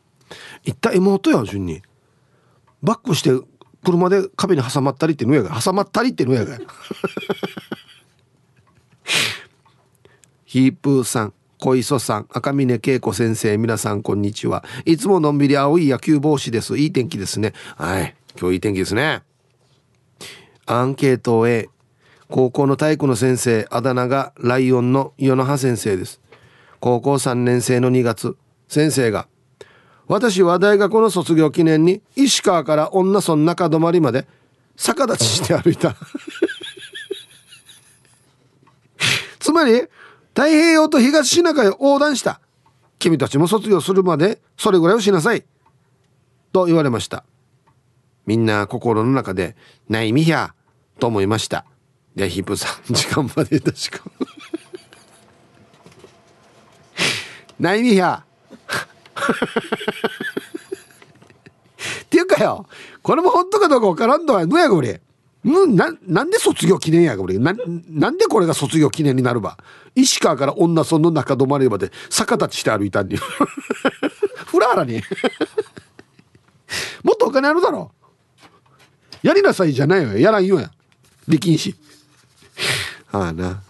[0.65, 1.83] 行った妹よ順に。
[2.83, 3.31] バックして
[3.85, 6.59] 車で壁に挟まったりってのやが挟まったりってのやが
[10.49, 14.65] ヒープーさん小磯さん赤嶺恵子先生皆さんこんにちは。
[14.87, 16.79] いつものんびり青い野球帽子です。
[16.79, 17.53] いい天気ですね。
[17.77, 18.15] はい。
[18.41, 19.25] 今日いい天気ですね。
[20.65, 21.69] アンケート A
[22.31, 26.19] 高校の体育の先生あだ名がライオンの与野葉先生です。
[26.81, 28.35] 高校3年生の2月
[28.69, 29.29] 先生が
[30.07, 34.27] 私は大学の卒業記念に石川から女村中泊まりまで
[34.77, 35.95] 逆立ちして歩いた。
[39.39, 39.89] つまり
[40.39, 42.41] 太平洋と東シナ海を横断した。
[43.01, 45.43] 君たちも卒業するまでそれぐらいをしなさい。
[46.53, 47.25] と言われました。
[48.25, 49.57] みんな心の中で
[49.91, 50.55] 「ないみひゃ」
[51.01, 51.65] と思いました。
[52.15, 54.09] でヒップさん時間まで確か。
[57.59, 58.23] ないみひゃ
[62.05, 62.69] っていうかよ
[63.03, 65.01] これも本当かどうか分からんのはのやこれ。
[65.45, 67.39] ななんで卒業記念やこれ。
[67.39, 67.55] な
[67.89, 69.59] なんでこれが卒業記念になるば。
[70.01, 73.17] 石川から女村の中止まりまで逆立ちして歩いたんに
[74.47, 75.03] フラーラに
[77.03, 77.91] もっとお金あるだろ
[79.23, 80.71] やりなさいじゃないよやらんよや
[81.27, 81.75] できんし
[83.11, 83.63] ああな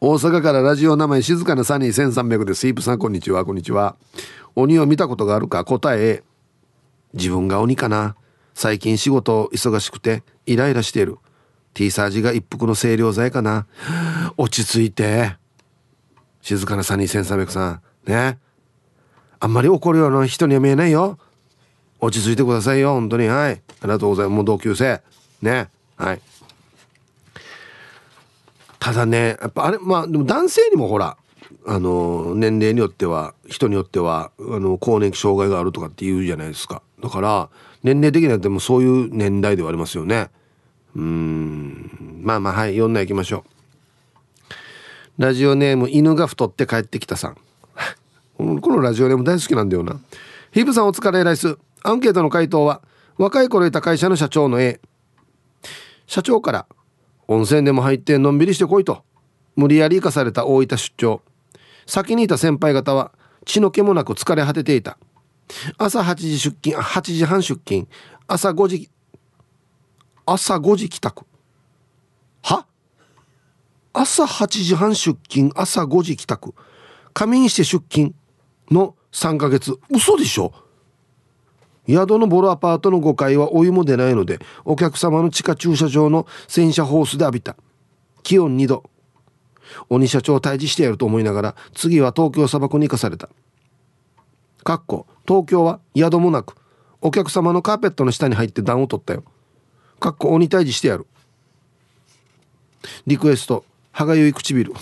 [0.00, 2.68] 大阪からラジオ名前静かなサニー1300です。
[2.68, 3.96] イープさんこんにちは、こんにちは。
[4.54, 6.22] 鬼を見たことがあるか答え、
[7.14, 8.14] 自分が鬼かな。
[8.54, 11.18] 最近仕事忙しくてイライラしている。
[11.78, 13.68] T サージが一服の清涼剤かな。
[14.36, 15.36] 落ち着いて。
[16.42, 17.82] 静かなサニー1300さん。
[18.10, 18.40] ね。
[19.38, 21.18] あんまり怒るような人には見えないよ。
[22.00, 23.28] 落ち着いてくださいよ、本当に。
[23.28, 23.52] はい。
[23.52, 24.34] ありがとうございます。
[24.34, 25.00] もう同級生。
[25.40, 25.68] ね。
[25.96, 26.20] はい。
[28.80, 31.16] ただねやっぱあれまあでも男性にもほら
[31.66, 37.50] あの年齢によっては人によってはあの更年期障害があるとかって言うじゃないですかだから
[37.82, 40.30] 年齢的にはでもそういう年代ではありますよね
[40.96, 42.20] うん。
[42.22, 43.44] まあまあはい読んでいきましょ
[45.18, 45.22] う。
[45.22, 47.36] ラジオネーム犬が太って帰ってきたさん。
[48.38, 50.00] このラジオネーム大好きなんだよな。
[50.52, 51.58] ヒブさんお疲れライス。
[51.82, 52.82] アンケートの回答は
[53.16, 54.80] 若い頃いた会社の社長の A
[56.06, 56.66] 社長から
[57.26, 59.02] 温泉でも入ってのんびりしてこいと。
[59.56, 61.20] 無理やり行かされた大分出張。
[61.86, 63.12] 先にいた先輩方は
[63.44, 64.98] 血の気もなく疲れ果てていた。
[65.76, 67.88] 朝8時出勤8時半出勤。
[68.28, 68.90] 朝5時
[70.30, 71.24] 朝5時帰宅。
[72.42, 72.66] は？
[73.94, 76.54] 朝8時半出勤朝5時帰宅。
[77.14, 78.14] 仮眠して出勤
[78.70, 79.78] の3ヶ月。
[79.90, 80.52] 嘘でしょ？
[81.88, 87.56] 宿のボロアパートの5階はお湯も出ないのでお客様の地下駐車場の洗車ホースで浴びた。
[88.22, 88.84] 気温2度。
[89.88, 93.30] 鬼社長退治してやると思いながら次は東京砂漠に行かされた。
[94.62, 96.54] かっこ東京は宿もなく
[97.00, 99.24] お客様のカーペットの下に入って暖を取ったよ。
[100.00, 101.06] かっこ鬼退治してやる。
[103.06, 103.64] リクエスト。
[103.92, 104.72] 歯がゆい唇。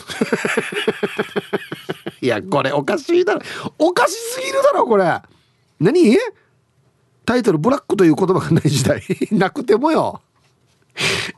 [2.20, 3.40] いやこれおかしいだろ。
[3.78, 5.22] おかしすぎるだろこれ。
[5.80, 6.18] 何？
[7.24, 9.02] タイトル「ブラック」という言葉がない時代。
[9.32, 10.20] なくてもよ。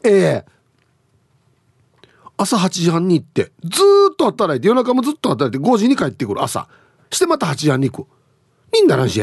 [0.02, 0.46] ええ。
[2.36, 3.80] 朝8時半に行ってず
[4.12, 6.68] っと働いて夜中もずっと働いて5時に帰ってくる朝。
[7.10, 8.08] してまた8時半に行く。
[8.76, 9.22] いいんだなし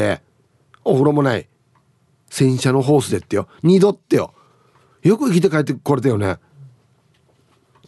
[0.84, 1.46] お風呂もない。
[2.30, 3.48] 洗車のホースでってよ。
[3.62, 4.32] 二度ってよ
[5.06, 6.38] よく生きて帰ってこれたよね。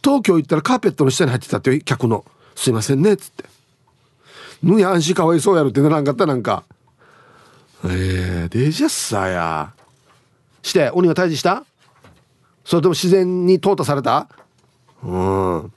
[0.03, 3.45] 東京行ったらカーペットの下に入ってたって客の「すいませんね」っつって
[4.63, 6.63] 「ぬやんしかわいそうやろ」ってならんかったなんか。
[7.85, 9.73] えー、デジャッサーや。
[10.61, 11.65] して鬼が退治した？
[12.65, 14.27] それとも自然に淘汰された？
[15.03, 15.73] うん。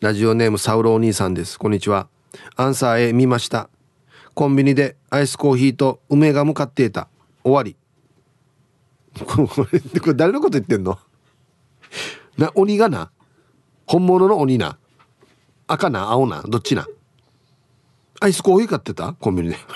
[0.00, 1.58] ラジオネームサウロお兄さんです。
[1.58, 2.08] こんにちは。
[2.56, 3.68] アンサー A 見ました。
[4.34, 7.08] コンビニでアイスコーヒーと梅が向かっていた。
[7.42, 7.76] 終わり。
[9.26, 10.98] こ れこれ誰のこと言ってんの？
[12.38, 13.10] な鬼がな。
[13.86, 14.78] 本物の鬼な。
[15.66, 16.86] 赤な青などっちな？
[18.20, 19.12] アイスコーヒー買ってた？
[19.14, 19.56] コンビニで。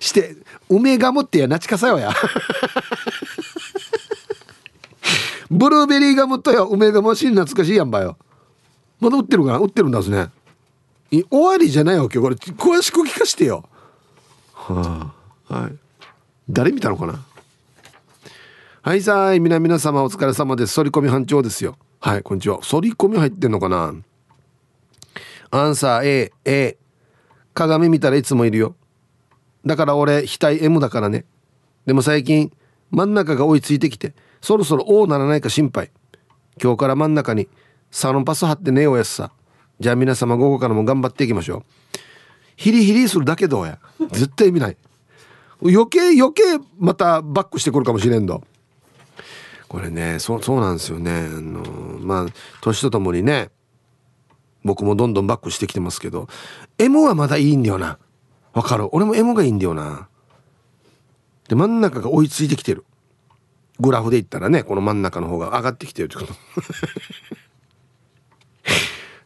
[0.00, 0.36] して
[0.68, 2.12] 梅ガムってやなちかさよや。
[5.50, 8.16] ブルーベリーガムとよ梅ガムし懐かしいやんばよ。
[9.00, 9.58] まだ売ってるかな？
[9.58, 10.30] 売ってるんだすね。
[11.10, 12.36] 終わりじゃないわけこれ。
[12.36, 13.68] 詳しく聞かしてよ。
[14.54, 15.12] は
[15.48, 15.76] あはい。
[16.52, 17.24] 誰見たのかな？
[18.82, 19.40] はいさーい。
[19.40, 20.74] 皆皆様お疲れ様です。
[20.76, 21.78] 反り込み班長ですよ。
[21.98, 22.58] はいこんにちは。
[22.60, 23.94] 反り込み入ってんのかな？
[25.50, 26.76] アンサー A A
[27.54, 28.74] 鏡見たらいつもいるよ。
[29.64, 31.24] だから俺額 M だからね。
[31.86, 32.52] でも最近
[32.90, 34.12] 真ん中が追いついてきて
[34.42, 35.90] そろそろ O ならないか心配。
[36.62, 37.48] 今日から真ん中に
[37.90, 39.32] サロンパス貼ってねえおやすさ。
[39.80, 41.64] じゃあ皆様午後からも頑張っていきましょう。
[42.56, 43.78] ヒリヒリするだけどや。
[44.10, 44.76] 絶対見ない。
[45.64, 46.42] 余計余計
[46.78, 48.42] またバックしてくるかもしれんど
[49.68, 51.10] これねそうそうなんですよね。
[51.10, 51.62] あの
[52.00, 52.26] まあ
[52.60, 53.50] 年とともにね
[54.64, 56.28] 僕もどんどんバックしてきてますけど
[56.78, 57.98] M はまだいいんだよな。
[58.52, 58.94] わかる。
[58.94, 60.08] 俺も M がいいんだよな。
[61.48, 62.84] で真ん中が追いついてきてる。
[63.80, 66.34] グラフで言ったらねこの真ん中の方が上がってきてるってこと。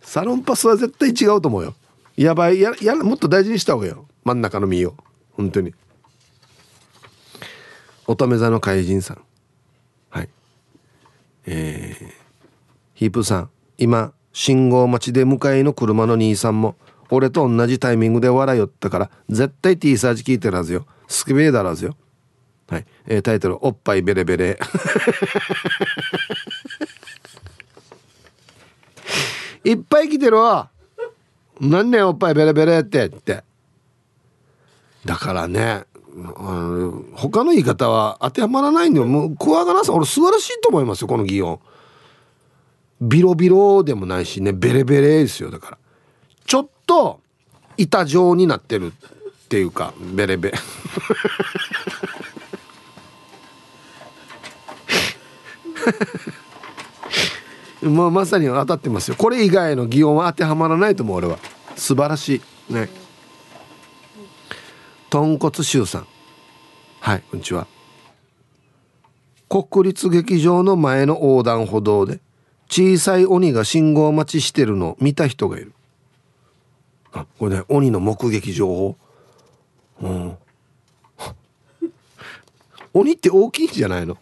[0.01, 1.75] サロンパスは絶対違うと思うよ。
[2.17, 2.61] やばい。
[2.61, 4.07] ややもっと大事にした方がいいよ。
[4.25, 4.95] 真ん中の実を。
[5.33, 5.75] 本当に。
[8.07, 9.23] 乙女座の怪人さん。
[10.11, 10.29] はい。
[11.47, 12.13] えー、
[12.95, 16.77] ヒープさん今信号待ちで向かいの車の兄さんも
[17.11, 20.87] 俺と同じタイミングで笑いよったから絶対 T サージ聞いてるはずよ。
[21.09, 21.97] スクベーダーはずよ。
[22.69, 24.59] はい、えー、タイトル「おっぱいベレベレ」
[29.65, 30.71] いっぱい来てるわ。
[31.61, 33.07] 何年おっぱいベレベレって。
[33.07, 33.43] って。
[35.05, 35.85] だからね
[37.15, 39.07] 他の言い方は当てはまらないんだよ。
[39.07, 41.61] もうクワガナさん俺素晴らしいと思いますよこの擬音。
[43.01, 45.79] ビロビロでもないしねベレベレですよだから。
[46.47, 47.21] ちょっと
[47.77, 50.55] 板状になってるっていうかベレベ。
[57.83, 59.17] まあ、まさに当たってますよ。
[59.17, 61.39] これ以外の擬音は当てはまらないと思う俺は。
[61.77, 62.73] 素晴らしい。
[62.73, 62.89] ね。
[65.09, 66.07] 豚骨臭さん。
[67.01, 67.69] はいこんにちは。
[69.49, 72.19] 国立劇場の前の横断歩道で
[72.69, 75.73] 小さい鬼が信号待ちしてるのを見た人がいる。
[77.13, 78.97] あこれね鬼の目撃情報。
[80.03, 80.37] うん。
[82.93, 84.19] 鬼って大きいんじゃないの？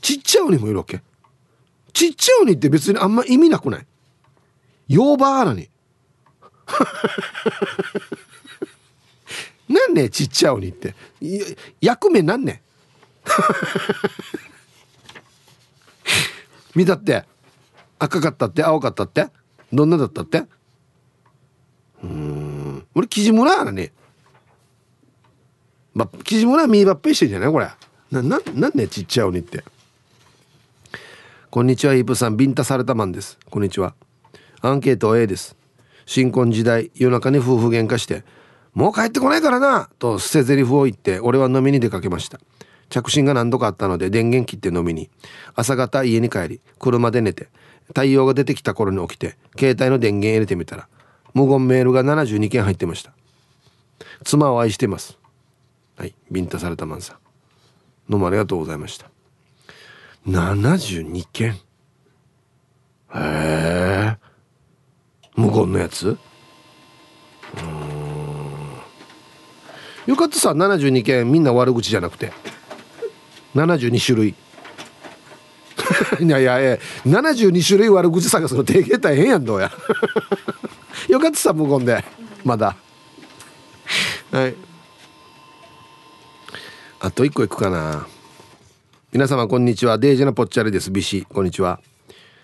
[0.00, 1.02] ちっちゃい鬼もいるわけ。
[1.92, 3.86] ちっちゃい鬼って別にあんま意味なくない？
[4.86, 5.68] ヨーバーラに
[9.68, 10.94] なんねちっちゃい鬼って。
[11.80, 12.62] 役目なんね
[16.74, 17.24] 見たって。
[17.98, 18.62] 赤かったって？
[18.62, 19.28] 青かったって？
[19.72, 20.44] どんなだったって？
[22.02, 22.86] うん。
[22.94, 23.92] 俺キジムラやらね
[25.94, 27.52] まキジムラミーバッペしてんじゃない？
[27.52, 27.68] これ。
[28.10, 29.64] なななんねちっちゃい鬼って。
[31.50, 32.36] こんにちはイープさん。
[32.36, 33.38] ビンタされたマンです。
[33.50, 33.94] こんにちは。
[34.60, 35.56] アンケート A です。
[36.04, 38.24] 新婚時代夜中に夫婦喧嘩して
[38.76, 42.38] もう帰ってこないからなと捨て台詞を言って俺は飲みに出かけました。
[42.90, 45.08] 着信が何度かあったので電源切って飲みに。
[45.54, 47.48] 朝方家に帰り車で寝て
[47.88, 50.88] 太陽が出てきた頃に起きて携帯の電源入れてみたら
[51.32, 53.12] 無言メールが72件入ってました。
[54.24, 55.18] 妻を愛してます。
[55.96, 57.16] はいビンタされたマンさん。
[58.10, 59.10] どうもありがとうございました。
[60.26, 61.52] 72件。
[61.52, 61.56] へ
[63.14, 64.18] え。
[65.34, 66.18] 無言のやつ？
[70.06, 72.32] よかったさ72件みんな悪口じゃなくて。
[73.54, 74.34] 72種類。
[76.20, 79.72] いやいやいや72種類悪口探すの定型大変やんどうや。
[81.08, 82.04] よかったさ無言で
[82.44, 82.76] まだ。
[84.30, 84.54] はい。
[87.00, 88.06] あと1個いくかな。
[89.12, 89.98] 皆様こんにちは。
[89.98, 90.90] デイジーなぽっちゃりです。
[90.90, 91.80] ビシこんにちは。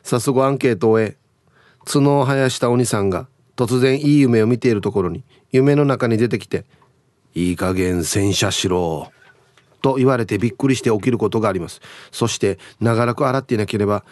[0.02, 1.16] 早速アンケートを終え
[1.84, 5.22] 角を生やした鬼さんが突然いい夢を見ているところに
[5.52, 6.64] 夢の中に出てきて
[7.34, 9.10] 「いい加減洗車しろ」
[9.82, 11.80] と言われてびっくりして起きることがあります。
[12.10, 14.04] そして長らく洗っていなければ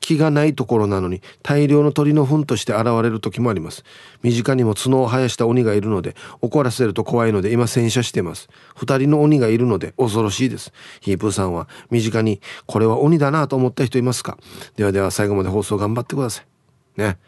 [0.00, 3.82] 気がないところなのに大量の鳥の糞として現れる時もあります。
[4.22, 8.48] 身近にも角を生やした鬼がいるので怒らせると怖いので今洗車してます。
[8.76, 10.72] 二人の鬼がいるので恐ろしいです。
[11.00, 14.38] ヒープーさんは身近にこれは鬼だなと思った人いますか？
[14.76, 17.00] ではでは最後まで放送頑張ってください。
[17.00, 17.18] ね。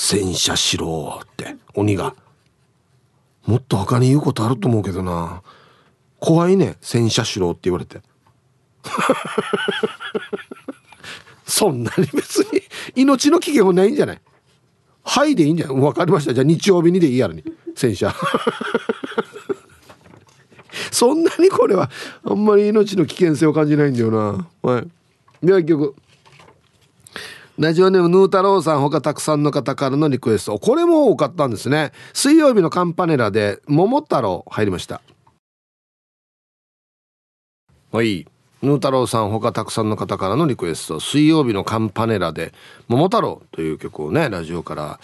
[0.00, 1.56] 洗車しろって。
[1.74, 2.14] 鬼が。
[3.46, 5.42] もっと他に言うことあると思うけどな。
[6.20, 8.00] 怖いね洗車しろって言われて。
[11.44, 12.62] そんなに別に
[12.94, 14.20] 命の危険はないんじゃない。
[15.02, 15.76] はいでいいんじゃない。
[15.76, 16.32] 分かりました。
[16.32, 17.42] じゃあ日曜日にでいいやろに。
[17.74, 18.14] 洗車。
[20.92, 21.90] そんなにこれは
[22.24, 24.46] あんまり命の危険性を感じないんだよな。
[24.62, 24.86] はい。
[25.44, 25.96] では一曲。
[27.58, 30.60] ラジオネームヌー太郎さん他たくさんの方からのリクエスト。
[30.60, 31.90] これも多かったんですね。
[32.12, 35.02] 水曜日のカンパネラで桃太郎入りました。
[37.90, 38.28] はい。
[38.62, 41.00] ヌー太郎さん他たくさんの方からのリクエスト。
[41.00, 42.54] 水曜日のカンパネラで
[42.86, 45.00] 桃太郎という曲をねラジオから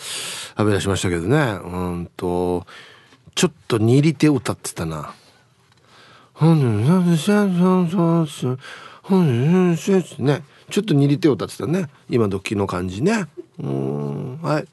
[0.57, 1.37] 浴び出しましたけどね。
[1.37, 2.67] うんと
[3.35, 5.13] ちょっと握り手歌ってたな。
[10.23, 11.89] ねちょっと握り手を歌ってたね。
[12.09, 13.27] 今時の感じね。
[13.59, 14.39] うん。
[14.43, 14.67] はい。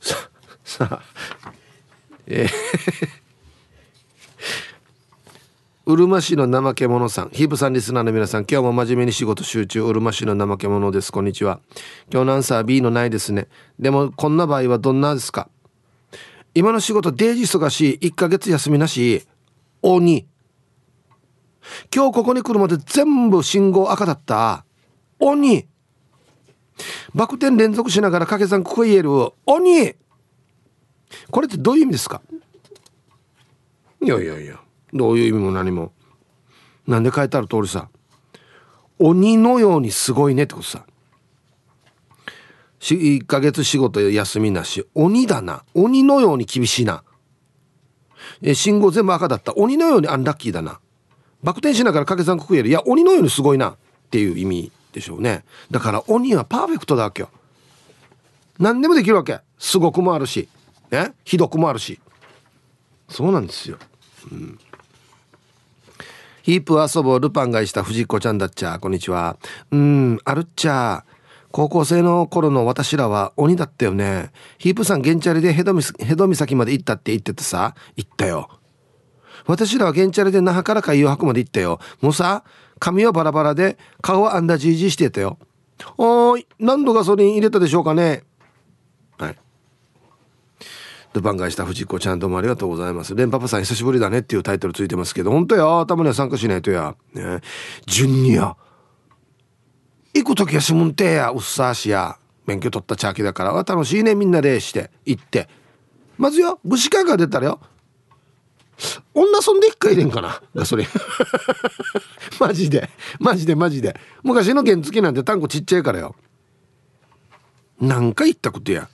[0.00, 0.16] さ
[0.64, 1.02] さあ。
[2.26, 2.48] えー
[5.84, 7.30] うるま市の怠け者さん。
[7.30, 9.82] ヒープさんリスナーの皆さん今日も真面目に仕事集中。
[9.82, 11.10] うるま市の怠け者です。
[11.10, 11.58] こんにちは。
[12.08, 13.48] 今日のアンサー B のないですね。
[13.80, 15.48] でもこんな場合はどんなですか？
[16.54, 18.06] 今の仕事デージ忙しい。
[18.10, 19.26] 1ヶ月休みなし。
[19.82, 20.24] 鬼。
[21.92, 24.64] 今日ここに来るまで全部信号赤だった。
[25.22, 25.68] 鬼。
[27.14, 29.10] バク転連続しながら掛け算ここ言える
[29.46, 29.94] 鬼。
[31.30, 32.20] これってどういう意味ですか？
[34.02, 34.60] いやいやいや
[34.92, 35.92] どういう意味も何も。
[36.86, 37.88] なんで書いてある通りさ。
[38.98, 40.84] 鬼のようにすごいねってことさ。
[42.80, 44.84] 1ヶ月仕事休みなし。
[44.94, 45.64] 鬼だな。
[45.74, 47.04] 鬼のように厳しいな。
[48.42, 49.54] え信号全部赤だった。
[49.54, 50.80] 鬼のようにアンラッキーだな。
[51.44, 53.70] バク転しながら掛け算くくえるいや鬼のようにすごいな。
[53.70, 53.76] っ
[54.10, 54.72] ていう意味。
[54.92, 55.44] でしょうね。
[55.70, 57.30] だから鬼はパーフェクトだわけよ。
[58.58, 59.40] 何でもできるわけ。
[59.58, 60.48] すごくもあるし。
[60.90, 61.14] ね？
[61.24, 61.98] ひどくもあるし。
[63.08, 63.76] そうなんですよ、
[64.30, 64.58] うん、
[66.42, 68.78] ヒープ遊ぼうルパンがいした藤子ちゃんだっちゃ。
[68.78, 69.36] こんにちは。
[69.70, 71.04] うんあるっちゃ。
[71.50, 74.30] 高校生の頃の私らは鬼だったよね。
[74.56, 77.74] ヒープさんゲンチャリでヘドヘド岬まで行ったって言っててさ。
[77.96, 78.48] 行ったよ。
[79.46, 81.80] 私らはゲンチャリで那覇から海洋博まで行ったよ。
[82.00, 82.44] もうさ
[82.82, 85.38] 髪はバラバラで顔はあんだじいじしてたよ
[85.96, 88.24] おーい何度ガソリン入れたでしょうかね
[89.18, 89.36] はい
[91.12, 93.14] ルパン返した藤子ちゃんどうもありがとうございます。
[93.14, 96.96] レンパパさん久しぶりだねっていうタイトルついてますけど、本当や、たまには参加しないとや。
[97.12, 97.40] ね。
[97.84, 98.56] ジュニア。
[100.14, 102.16] 行く時はしむんてや、うっさーしや。
[102.46, 105.50] 免許取ったチャーキだから、楽しいね、みんなでして、行って。
[106.16, 107.60] まずよ、武士会が出たらよ。
[109.14, 110.42] 女そんで一回入れんかな。
[110.54, 110.86] ガソリン
[112.40, 112.88] マジで。
[113.20, 113.98] マジでマジで。
[114.22, 116.14] 昔の原付なんてタンクちっちゃいからよ。
[117.80, 118.88] 何回行ったことや。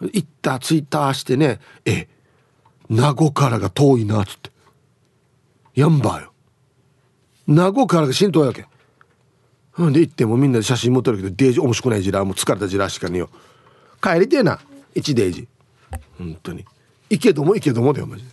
[0.00, 1.60] 行ったツイッターしてね。
[1.84, 2.08] え
[2.88, 4.50] 名護からが遠いなっつって。
[5.74, 6.32] やんばよ。
[7.46, 8.66] 名護からがしんどいわけ。
[9.72, 13.30] ほんで行ってもみんなで写真持ってるけどデージ面白くないジラもう疲れたジラしかねえよ。
[14.02, 14.58] 帰りてえな
[14.94, 15.48] 1デージ。
[16.18, 16.64] 本当に。
[17.08, 18.30] 行けども行けどもだよマジで。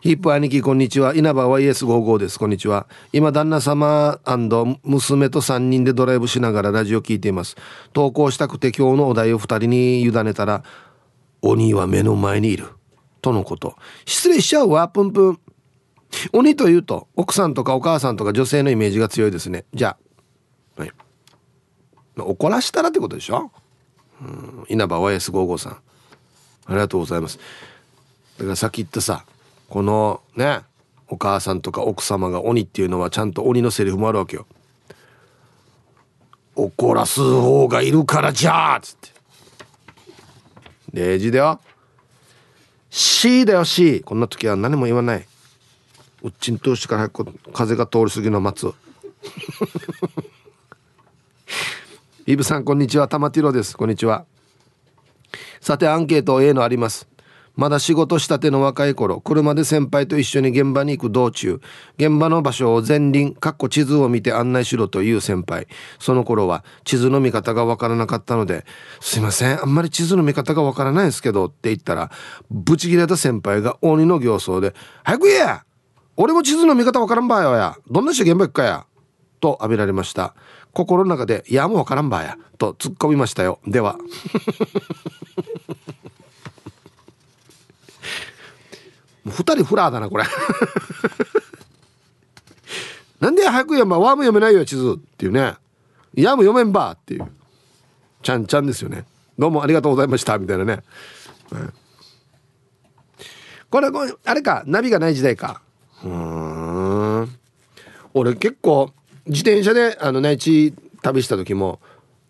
[0.00, 1.14] ヒップ兄貴こんにちは。
[1.16, 2.38] 稲葉 YS55 です。
[2.38, 2.86] こんにちは。
[3.12, 4.20] 今旦那様
[4.84, 7.56] 娘と3人でドライブしながらラジオ聞いています。
[7.92, 10.62] 投稿したくて今日のお題を2人に委ねたら
[11.42, 12.68] 鬼は目の前にいる。
[13.20, 13.76] とのこと。
[14.06, 15.40] 失礼しちゃうわプンプン。
[16.32, 19.64] 鬼というと奥さんとかお母さんとか女性のイメージが強いですね。
[19.74, 19.96] じゃ
[20.76, 20.92] あ、はい、
[22.16, 23.50] 怒らしたらってことでしょ、
[24.22, 25.78] うん、稲葉 YS55 さん。
[26.68, 27.38] ありがとうございます。
[28.38, 29.24] だからさっき言ったさ
[29.68, 30.60] このね
[31.08, 34.46] お母さんとか奥様が鬼っていうのはちゃんと鬼のセリフもあるわけよ。
[36.54, 39.08] 怒らす方がいるからじゃあつって。
[40.92, 41.60] 0時だよ。
[42.90, 45.26] C だよ C こんな時は何も言わない。
[46.22, 47.10] うっちん通しから
[47.52, 48.74] 風が通り過ぎの待つ
[52.26, 53.08] イブさんこんにちは。
[53.08, 53.76] 玉ティロです。
[53.76, 54.26] こんにちは。
[55.60, 57.08] さてアンケート A のあります。
[57.58, 61.60] まだ仕事したての若い頃車で先輩と一緒に現場に行く道中
[61.98, 65.66] 現場の場所を前輪かっこ地図を見て案内しろという先輩。
[65.98, 68.64] その頃は地図の見方がわからなかったので
[69.02, 72.12] 「すいませんあんまり地図の見方がわからないんですけど」って言ったら
[72.48, 75.60] ブチギレた先輩が鬼の形相で「早く言え
[76.16, 77.76] 俺も地図の見方わからんばよや!
[77.90, 78.86] どんな人現場行くかや」
[79.40, 80.34] と浴びられました。
[80.72, 83.60] 心の中で「いやもうわからんばや」と突っ込みましたよ。
[83.66, 83.96] では。
[89.26, 90.24] 二人フラーだなこれ。
[93.20, 95.56] なんで早く読めばワーム読めないよ地図っていうね。
[96.14, 97.26] いやも読めんばっていう。
[98.22, 99.04] ちゃんちゃんですよね。
[99.38, 100.82] どうもありがとうございましたみたいなね、
[103.70, 103.88] これ
[104.24, 105.62] あれかナビがない時代か。
[106.02, 107.38] うん。
[108.14, 108.92] 俺結構
[109.28, 111.80] 自転車であの内地旅した時も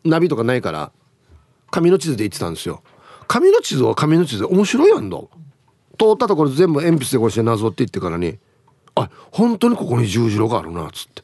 [0.04, 0.92] ナビとかないから
[1.70, 2.82] 紙の地図で行ってたんですよ。
[3.26, 5.26] 紙の地図は紙の地図で面白いやんだ通
[6.14, 8.38] ったところ全部鉛筆でこうしてなぞっていってからに
[8.94, 11.22] あ本当にここに十字路があるなっつって。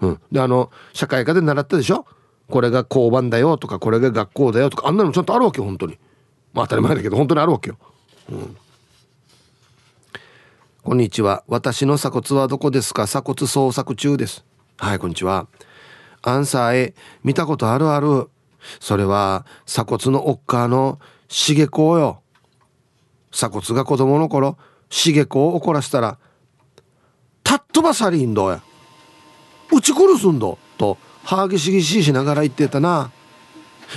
[0.00, 0.20] うん。
[0.32, 2.06] であの社会科で習ったでしょ？
[2.48, 5.98] これが交番だよとかこれが学校だよとかあんなのちゃんとあるわけよ本当に。
[6.52, 7.78] まあ当たり前だけど本当にあるわけよ、
[8.28, 8.56] うん、
[10.82, 11.44] こんにちは。
[11.46, 13.06] 私の鎖骨はどこですか？
[13.06, 14.44] 鎖骨捜索中です。
[14.80, 15.46] はいこんにちは。
[16.22, 18.30] アンサー A 見たことあるある。
[18.80, 22.22] それは鎖骨のおっかの茂子よ。
[23.30, 24.56] 鎖骨が子供の頃
[24.88, 26.16] 茂子を怒らせたら
[27.44, 28.62] 「タットバサリンどや。
[29.70, 33.12] 撃ち殺すんど」と歯ぎしぎししながら言ってたな。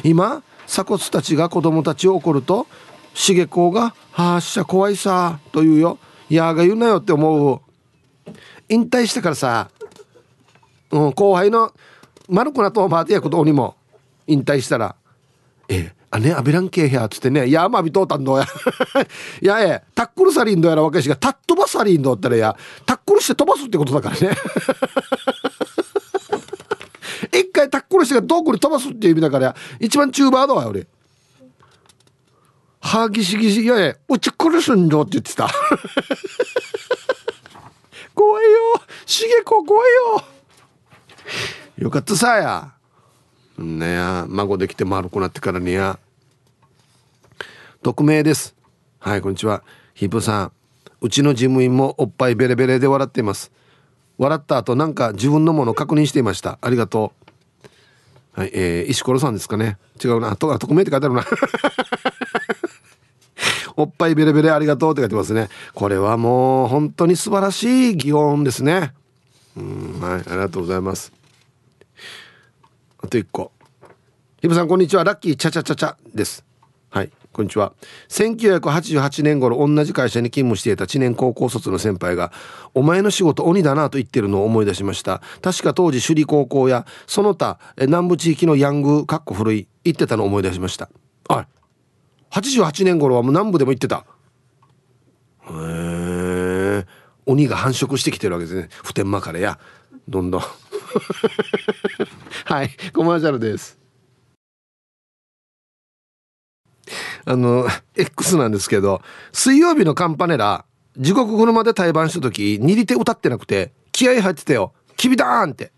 [0.04, 2.68] 今鎖骨たちが子供たちを怒ると
[3.14, 5.98] 茂子が「はあしゃ怖いさ」と言うよ
[6.30, 7.62] 「いやが言うなよ」って思う。
[8.68, 9.70] 引退してからさ、
[10.94, 11.74] うん、後輩の
[12.30, 13.76] 丸くなとバーティヤこと鬼も。
[14.28, 14.96] 引退したら
[15.68, 18.46] 「ええあねアベランケーや」っつってね「いやまびとうたんどうや」
[19.42, 22.56] いやえタックルサリンどうやらわけしがタットバサリンどうったらや。
[22.86, 24.38] タックルして飛ばすってことだからね。
[27.34, 30.88] 一回タックルしてどこに飛ばすっていう意味だから一番チューバーだわ俺。
[32.80, 35.50] はぎしぎしいやいやうち殺すんだって言ってた。
[38.14, 38.82] 怖いよ。
[39.06, 40.24] しげこ怖いよ。
[41.78, 42.74] よかったさや。
[43.58, 44.26] ねや。
[44.30, 46.00] 孫できて丸くなってからにや。
[47.82, 48.56] 匿名です。
[49.00, 49.64] はいこんにちは。
[49.94, 50.52] ヒープさん。
[51.02, 53.52] うちの事務員もおっぱいベレベレで笑っています。
[54.18, 56.60] 笑った後なんか自分のもの確認していました。
[56.62, 57.14] ありがと
[58.36, 58.40] う。
[58.40, 59.78] はいえー、石ころさんですかね。
[60.04, 60.36] 違うな。
[60.36, 61.26] と匿名って書いてあるな。
[63.76, 65.50] おっぱいベレベレありがとうって書いてますね。
[65.74, 68.94] これはもう本当に素晴らしい擬音ですね。
[69.58, 71.12] うんはいありがとうございます。
[73.00, 73.52] あと1個。
[74.42, 75.04] ひぶさんこんにちは。
[75.04, 76.44] ラッキーチャチャチャチャです。
[76.90, 77.74] はいこんにちは。
[78.10, 82.32] 1988年頃同じ会社に勤務していた知念高校卒の先輩が
[82.76, 85.22] 「お前の仕事鬼だな」と言ってるのを思い出しました。
[85.42, 90.90] 確か当時首里高校やその他南部地域のヤングかっこ古い言ってたのを思い出しました。
[91.28, 91.48] はい
[92.32, 94.06] 88年頃はもう南部でも行ってた。
[95.46, 96.33] へえ
[97.26, 98.70] 鬼が繁殖してきてるわけですね。
[98.84, 99.60] 普天間からや。
[100.08, 100.42] どんどん。
[102.46, 102.70] はい。
[102.94, 103.80] コマーシャルです。
[107.26, 109.02] あの X なんですけど
[109.32, 110.66] 水曜日のカンパネラ
[110.98, 115.72] 地獄車で対バンした時握り手歌ってなくて気合入ってたよ「きびだーん!」って。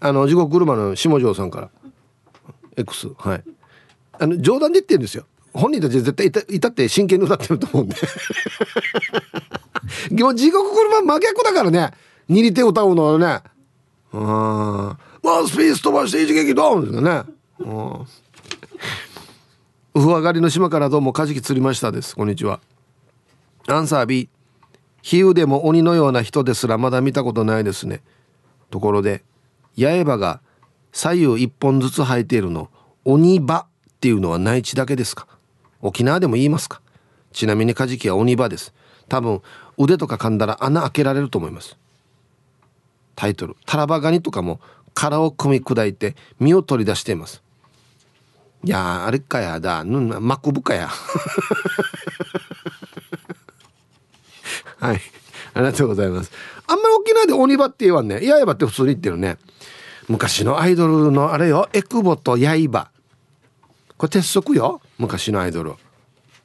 [0.00, 1.70] あの地獄車の下條さんから。
[2.76, 3.44] X はい。
[4.20, 5.24] あの冗談で言ってるんですよ。
[5.52, 7.96] 本人たち絶対いたいたって真剣に歌ってると思うんで。
[10.10, 11.90] で も地獄車真逆だからね。
[12.28, 13.40] 握り手を歌うのはね。
[14.12, 14.22] うん。
[14.24, 17.22] ワンスピース飛ばして一撃ドンですよね。
[17.60, 18.06] うん。
[19.94, 22.14] ウフ上がりの島からどうもカジキ釣りましたです。
[22.14, 22.60] こんにちは。
[23.66, 24.28] アンサー B
[25.02, 28.02] 比喩でも鬼のような人ですらまだ見たことないですね。
[28.70, 29.24] ところで
[29.78, 30.40] 八重歯が
[30.92, 32.68] 左右一本ずつ生えているの
[33.04, 33.66] 鬼歯っ
[34.00, 35.26] ていうのは内地だけですか？
[35.80, 36.80] 沖縄でも言いますか？
[37.32, 38.72] ちなみにカジキは鬼歯です。
[39.08, 39.40] 多分
[39.78, 41.76] 腕とか噛んだら穴開けられると思います。
[43.14, 43.56] タイトル。
[43.64, 44.60] タラバガニとかも
[44.94, 47.42] 殻を組み砕いて身を取り出しています。
[48.64, 49.84] いやあれかやだ。
[49.84, 50.88] ぬんマクブかや。
[54.78, 55.00] はい。
[55.54, 56.32] ありがとうございます。
[56.66, 58.20] あんまり沖縄で鬼歯って言わんね。
[58.20, 59.38] 刃って普通に言ってるね。
[60.08, 61.68] 昔のアイドルのあれよ。
[61.72, 62.90] エクボと刃
[63.96, 64.80] これ鉄則よ。
[64.98, 65.74] 昔のアイドル。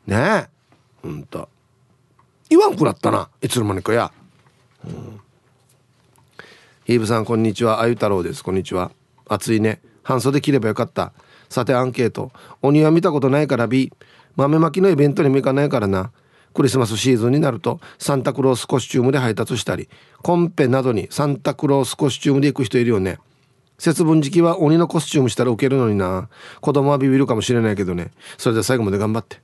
[0.07, 0.49] ねえ。
[1.01, 1.49] ほんと。
[2.49, 4.11] 言わんくなったないつの間にかや、
[4.85, 5.19] うん、
[6.85, 7.81] ヒーブさんこんにちは。
[7.81, 8.43] あゆ太郎です。
[8.43, 8.91] こんにちは。
[9.27, 9.81] 暑いね。
[10.03, 11.13] 半袖着ればよかった。
[11.49, 12.31] さてアンケート。
[12.61, 13.91] 鬼は見たことないから B
[14.35, 16.11] 豆まきのイベントにも行かないからな。
[16.53, 19.89] クリスマスシーズンになるとサンタクロースコスチュームで配達したり
[20.21, 23.19] コンペなどにサンタクロースコスチュームで行く人いるよね。
[23.79, 26.29] 節分時期は鬼のコスチュームしたらウケるのにな。
[26.61, 28.11] 子供はビビるかもしれないけどね。
[28.37, 29.39] それでは最後まで頑張って。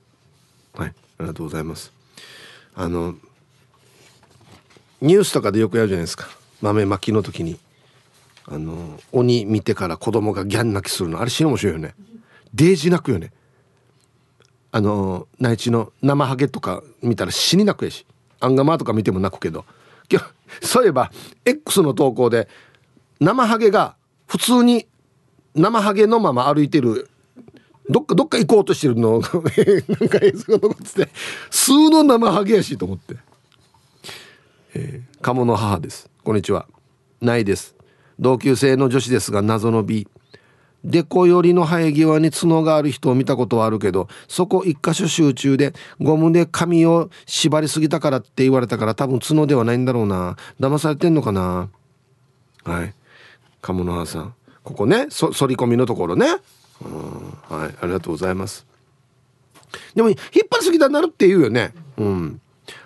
[0.75, 0.89] はい。
[0.89, 1.98] ありがとうございます。
[2.75, 3.15] あの
[5.01, 6.27] ニュースとかでよくやるじゃないですか。
[6.61, 7.59] 豆まきの時に。
[8.51, 11.21] あの鬼見てから子供がギャン泣きするの。
[11.21, 11.93] あれ死ぬ面白いよね。
[12.53, 13.31] デージ泣くよね。
[14.71, 18.05] あの内地の生ハゲとか見たら死に泣くやし。
[18.39, 19.65] アンガマとか見ても泣くけど
[20.61, 21.11] そういえば
[21.45, 22.47] X の投稿で
[23.19, 23.95] 生ハゲが
[24.27, 24.87] 普通に
[25.55, 27.09] 生ハゲのまま歩いてる
[27.89, 29.19] どっかどっか行こうとしてるの？
[29.19, 31.09] なんか映像が残ってて
[31.49, 33.15] 数の生ハゲやしと思って。
[34.75, 36.09] えー、鴨の母です。
[36.23, 36.67] こんにちは。
[37.19, 37.75] ないです。
[38.19, 40.07] 同級生の女子ですが謎の B
[40.83, 50.37] でこよりの生え際に角がある人を見たことはあるけどそこ一箇所集中でゴムで髪を縛りすぎたからって言われたから多分角ではないんだろうな。
[50.59, 51.69] 騙されてんのかな？
[52.63, 52.93] はい。
[53.61, 54.33] 鴨の母さん。
[54.63, 56.27] ここねそ反り込みのところね。
[56.81, 58.65] うんはいありがとうございます
[59.95, 60.17] でも引っ
[60.49, 62.41] 張りすぎだなるって言うよねうん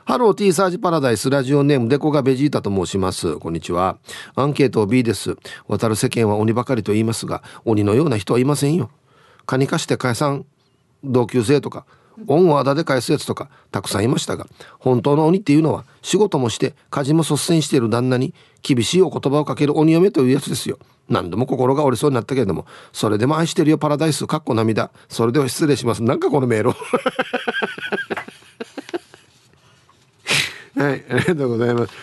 [0.05, 3.37] ハロー T サージパラダイスラジオネームデコがベジータと申します。
[3.37, 3.97] こんにちは。
[4.35, 5.37] アンケート B です。
[5.67, 8.91] 渡る世間は鬼ばかりと言いますが、鬼のような人はいませんよ。
[9.45, 10.45] 金貸して解散、
[11.03, 11.85] 同級生とか、
[12.27, 14.47] 恩をあだで返すやつとか、たくさんいましたが、
[14.79, 20.77] 本当の鬼っていうのは、仕事もして、家事も率先している旦那に、厳しいお言葉をかける鬼嫁というやつですよ。
[21.09, 24.89] 何度も心が折れそうになったけれども、それでも愛してるよパラダイス、かっこ涙。
[25.09, 26.03] それでは失礼します。
[26.03, 26.71] なんかこのメール。
[30.75, 31.93] はい、ありがとうございます。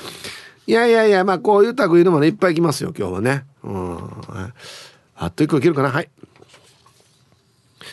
[0.67, 3.45] いやいやいや、まあこういう類のもね、いっぱい来ますよ、今日はね。
[3.65, 3.99] うん。
[5.17, 6.09] あっと一個いけるかなはい。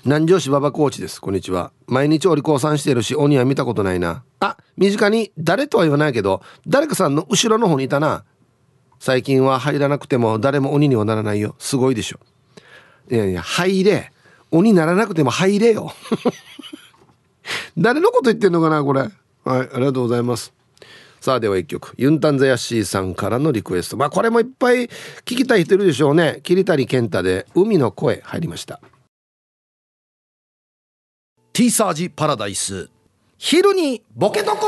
[0.06, 1.20] 南城市馬場コーチです。
[1.20, 1.72] こんにちは。
[1.88, 4.24] 毎日お利口さんしてるし、鬼は見たことないな。
[4.40, 8.24] あ、身近に誰とは言わないけど、誰かさんの後ろの方にいたな。
[9.00, 11.56] 最近は入らなくても誰も鬼にはならないよ。
[11.60, 12.20] すごいでしょ。
[13.10, 14.12] いやいや、入れ。
[14.52, 15.92] 鬼ならなくても入れよ。
[17.78, 19.02] 誰のこと言ってんのかな、これ。
[19.02, 19.12] はい、
[19.46, 20.54] ありがとうございます。
[21.20, 28.80] さあでは一曲ユンタンザヤシーさんからのリクエストまあこれもいっぱい聞きたい人いるでしょうね桐谷健太で海の声入りました
[31.58, 32.92] ティーサージパラダイス。
[33.40, 34.68] 昼にボケとこ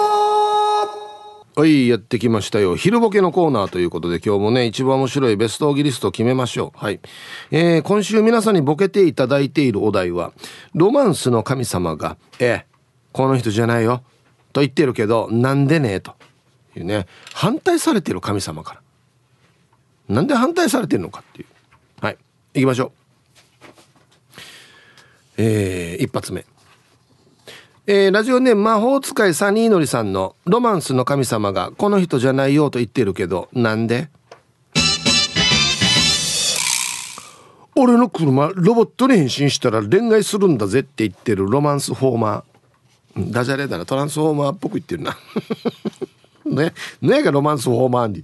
[1.56, 2.76] はいやってきましたよ。
[2.76, 6.80] 昼ボケのコーナーということで今日もね一番面白いベストオギリスト決めましょう。
[6.80, 7.00] はい、
[7.52, 10.34] えー、今週皆さんにボケていただいているお題は
[10.74, 12.66] ロマンスの神様が「ええ
[13.12, 14.02] この人じゃないよ」
[14.52, 16.16] と言ってるけどなんでねと。
[16.76, 17.06] いうね。
[17.36, 18.82] 反対されてる神様から。
[20.16, 21.48] なんで反対されてるのかっていう。
[22.04, 22.18] はい。
[22.56, 22.92] 行きましょう。
[25.38, 26.48] えー、一発目。
[27.92, 34.10] えー、ラジオネーム魔法使いサニーのりさんの「ロマンスの神様がこの人じゃないよ」と言ってるけどなんで？
[37.76, 43.32] 俺の車ロボットに変身したら恋愛するんだぜって言ってるロマンスフォーマー。
[43.32, 45.18] ダジャレだなトランスフォーマーっぽく言ってるな。
[46.46, 48.24] ねねがロマンスフォーマーに。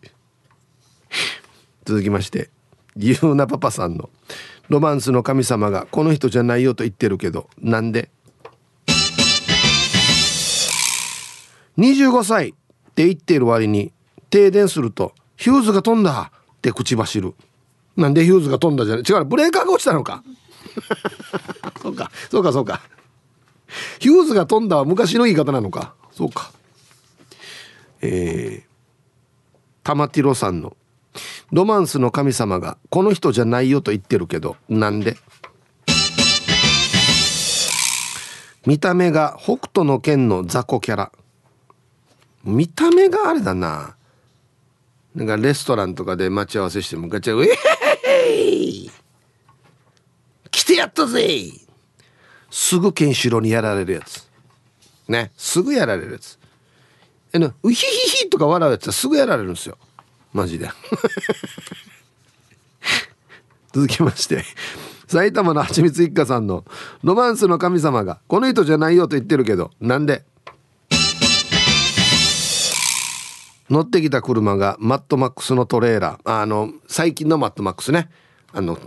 [1.86, 2.51] 続きまして
[2.95, 4.11] ゆうなパパさんの
[4.70, 8.11] 「ロマンスの神様がこの人じゃないよ」と言ってるけどなんで？
[11.78, 12.53] 25歳っ
[12.93, 13.91] て言ってる割に
[14.30, 17.34] 停電すると「ヒューズが飛んだ!」って口走る。
[17.95, 19.03] なんでヒューズが飛んだじゃない。
[19.07, 20.23] 違うブレーカーが落ちたのか。
[21.82, 22.82] そうかそうかそうか。
[23.99, 25.93] ヒューズが飛んだは昔の言い方なのか。
[26.11, 26.51] そうか。
[28.01, 30.76] えー、玉ティロさんの
[31.51, 35.17] 「ロマンスの神様がこの人じゃないよ」と言ってるけどなんで？
[38.65, 41.11] 見た目が北斗の剣の雑魚キャラ。
[42.45, 43.95] 見た目があれだな。
[45.15, 47.47] なんかレストランとかで待ち合わせしてもガチャウェ
[48.31, 48.91] イ！
[50.51, 51.51] 来てやったぜ！
[52.51, 54.27] すぐケンシロウにやられるやつ。
[55.07, 55.31] ね。
[55.35, 56.37] すぐやられるやつ。
[57.33, 59.77] えのウヒヒヒとか笑うやつはすぐやられるんですよ。
[60.31, 60.69] マジで。
[63.73, 64.43] 続きまして。
[65.07, 66.65] 埼玉のはちみつ一家さんの
[67.03, 70.25] 「ロマンスの神様がこの人じゃないよ」と言ってるけどなんで？
[73.70, 76.41] 乗ってきた車がマッドマックスのトレーラー。
[76.41, 78.09] あの最近のマッドマックスね。
[78.53, 78.78] あの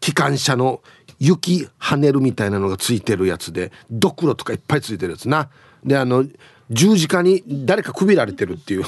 [0.00, 0.82] 機関車の
[1.20, 5.50] 雪跳ねるみたいなのがついてるやつでドクロとかいっぱいついてるやつな。
[5.84, 6.24] であの
[6.68, 8.82] 十字架に誰かくびられてるっていう。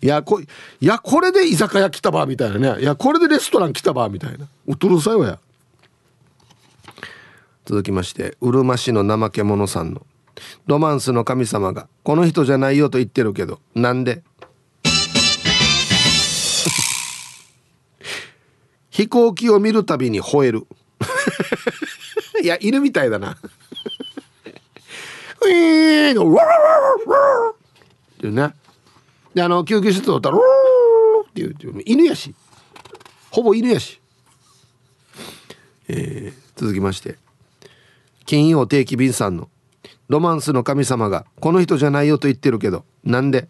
[0.00, 0.46] い やこい
[0.80, 2.82] やこれで居酒屋来たばみたいなね。
[2.82, 4.46] いやこれでレストラン来たばみたいな。
[4.68, 5.40] おとるさいわや。
[7.64, 10.06] 続きましてうるま市の怠け者さんの。
[10.66, 14.22] ロマンスの神様がこの人じゃないよと言ってるけどなんで？
[18.90, 20.66] 飛行機を見るたびに吠える。
[22.42, 23.36] いや犬みたいだな。
[25.42, 27.54] ウィーンワーっ
[28.20, 28.54] ていうね
[29.34, 30.40] であの救急室をったらっ
[31.32, 32.34] ていう犬やし。
[33.30, 34.00] ほぼ犬やし。
[35.88, 37.16] えー、続きまして。
[38.26, 39.48] 金曜定期便さんの
[40.08, 43.48] ロマンスの神様がこの人じゃないよと言ってるけどなんで？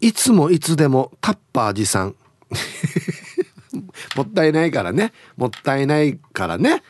[0.00, 2.14] いつもいつでもタッパー持参
[4.16, 5.12] もったいないからね。
[5.36, 6.82] もったいないからね。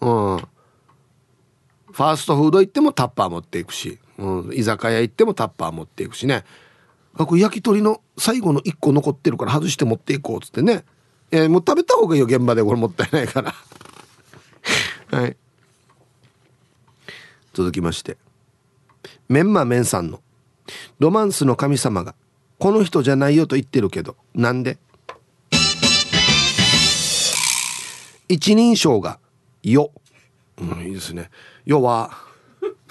[0.00, 0.36] うん。
[1.94, 6.44] ファーストフード行ってもタッパー持っていくし、うん、居酒屋行ってもタッパー持っていくしね。
[7.16, 10.84] あこれ焼き鳥の最後の1個残ってるから外して持っていこうっつってね、
[11.30, 12.64] えー、もう食べた方がいいよ現場で。
[12.64, 13.54] これもったいないから。
[15.16, 15.36] はい。
[17.54, 18.18] 続きまして。
[19.28, 20.20] メンマメンさんの。
[20.98, 22.14] ロマンスの神様が
[22.58, 24.78] この人じゃないよと言ってるけどなんで？
[28.28, 29.18] 一人称が
[29.62, 29.90] 「よ」
[30.58, 31.30] うん、いいですね
[31.66, 32.10] 「よ」は「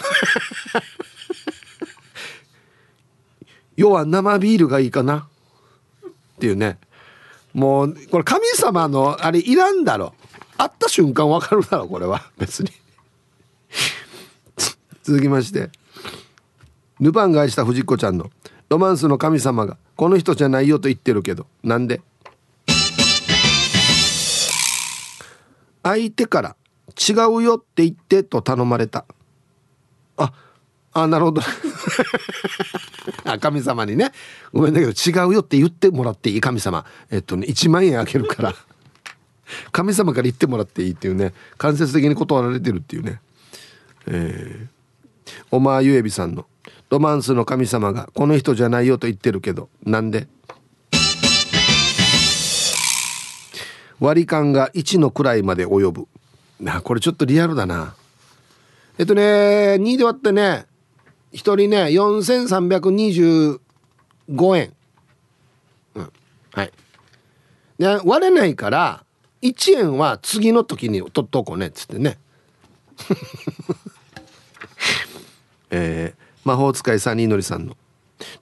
[3.76, 5.28] よ」は生ビールがいいかな。
[6.36, 6.78] っていうね。
[7.54, 10.14] もうこれ神様のあれいらんだろ。
[10.58, 12.30] 会った瞬間わかるだろこれは。
[12.38, 12.70] 別に。
[15.04, 15.70] 続きまして
[17.00, 18.32] ルパンが愛した藤子ちゃんの
[18.70, 22.02] ロマンスの神様がこの人じゃないよと言ってるけどなんで？
[25.84, 26.56] 相手から
[26.98, 29.06] 違うよって言ってと頼まれた。
[30.18, 30.32] あ
[30.94, 31.42] あなるほど。
[33.26, 34.12] あ神様にね。
[34.54, 36.42] ごめんだけど違うよって言ってもらっていい？
[36.42, 36.86] 神様。
[37.12, 38.56] えっとね1万円あげるから。
[39.72, 41.34] 神様から言ってもらっていいっていうね。
[41.58, 43.20] 間接的に断られてるっていうね。
[44.08, 44.73] えー、
[45.52, 46.46] おまゆえびさんの
[46.90, 50.28] ロマンスの神様がこの人じゃないよと言ってるけどなんで？
[54.00, 56.08] 割り勘が1の位まで及ぶ。
[56.60, 57.96] なこれちょっとリアルだな。
[58.98, 60.66] えっとね2で割ってね
[61.32, 63.60] 1人ね4325
[64.58, 64.74] 円。
[65.96, 66.12] うん
[66.52, 66.72] はい。
[67.80, 69.04] で割れないから
[69.42, 72.18] 1円は次の時に取っとこうねっつってね。
[75.76, 77.76] えー、魔法使いサニーのりさんの。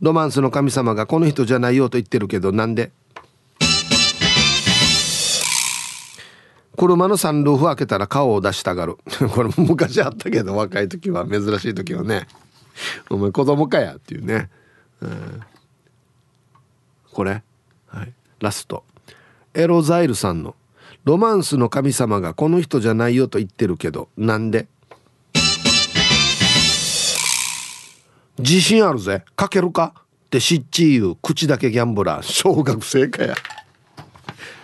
[0.02, 2.92] ロマンスの神様がこの人じゃないよと言ってるけどなんで？
[6.78, 8.98] 車のサンルーフ開けたら顔を出したがる。
[9.34, 12.28] これも昔あったけど若い時は珍しい時はね。
[13.10, 14.50] お前子供かやっていうね、
[15.02, 15.42] うん、
[17.14, 17.44] これ、
[17.88, 18.84] はい、ラスト。
[19.54, 20.56] エロザイルさんの
[21.06, 24.68] 「ロマンスの神様がこの人じゃないよと言ってるけどなんで?」
[28.42, 29.24] 自信あるぜ。
[29.36, 29.94] かけるか？
[29.96, 32.24] ってしっち言う口だけギャンブラー。
[32.24, 33.36] 小学生かや。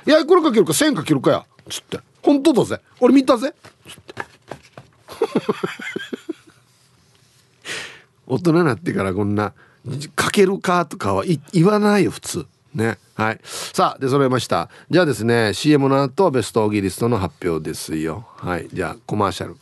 [0.05, 1.45] いやこれかけるか？1000かけるかや。
[1.69, 1.99] つって。
[2.21, 2.81] 本当だぜ。
[2.99, 3.53] 俺見たぜ。
[3.87, 4.15] つって。
[8.27, 9.53] 大人になってからこんな
[10.15, 11.23] かけるかとかは
[11.53, 12.45] 言わないよ普通。
[12.73, 12.97] ね。
[13.15, 13.39] はい。
[13.43, 14.69] さあで揃えました。
[14.89, 18.25] じゃあですね CM の後はベストオギリストの発表ですよ。
[18.37, 18.67] はい。
[18.71, 19.55] じゃあコマーシャル。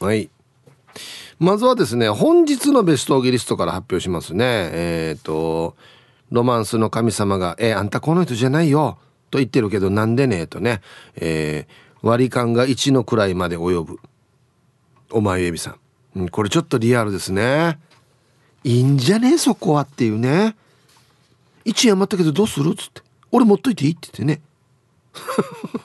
[0.00, 0.28] はい。
[1.38, 4.44] まずはですね本日のベストオギリストから発表しますね。
[4.72, 5.76] えっ、ー、と
[6.30, 8.98] ロマンスの神様が「えー、あんたこの人じゃないよ」
[9.30, 10.42] と言ってるけどなんでね？
[10.42, 10.80] えとね、
[11.16, 13.98] えー、割り勘が1の位まで及ぶ。
[15.10, 15.76] お前エビさ
[16.16, 17.78] ん、これちょっとリアルですね。
[18.64, 19.34] いいんじゃね？
[19.34, 20.56] えそこはっていうね。
[21.64, 22.72] 1円余ったけどどうする？
[22.72, 23.02] っつって。
[23.30, 24.40] 俺持っといていいって言ってね。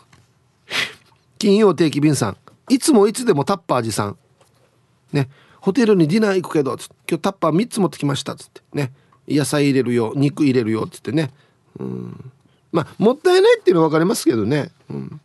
[1.38, 2.38] 金曜定期便さん。
[2.70, 4.18] いつもいつでもタッパー寺さん。
[5.12, 5.30] ね。
[5.62, 8.92] ホテルにディナー行くけどつ今日タッパー3つ持ってきましたつってね。
[9.28, 11.32] 野菜入れるよ肉入れるよっつってね。
[11.80, 12.32] うん。
[12.72, 15.22] まあもったいないっていうのは分かりますけどね、うん、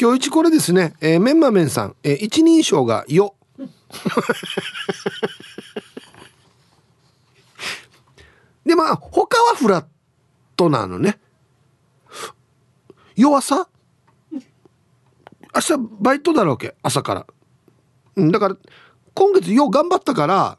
[0.00, 3.34] 今日一これですね、えー、メンマメンさん、えー、一人称が「よ」
[8.64, 9.84] でまあ他はフラッ
[10.56, 11.18] トなのね。
[13.14, 13.68] 弱さ？
[14.32, 14.40] 明
[15.60, 17.26] 日バイトだろうけ朝から。
[18.30, 18.56] だから
[19.14, 20.58] 今月よう頑張ったから。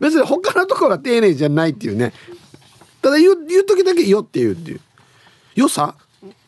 [0.00, 2.12] 別に他のところは丁寧じゃないっていうね。
[3.02, 4.80] ただ言う言う時だけ「よ」って言うっていう
[5.54, 5.94] 「よさ？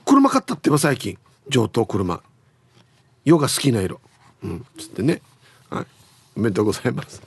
[0.05, 1.19] 車買ったってば最近。
[1.49, 2.23] 上等車。
[3.25, 4.01] よが好きな色」
[4.43, 4.67] うん。
[4.79, 5.23] つってね。
[5.71, 5.87] はい。
[6.37, 7.21] おめでとうございます。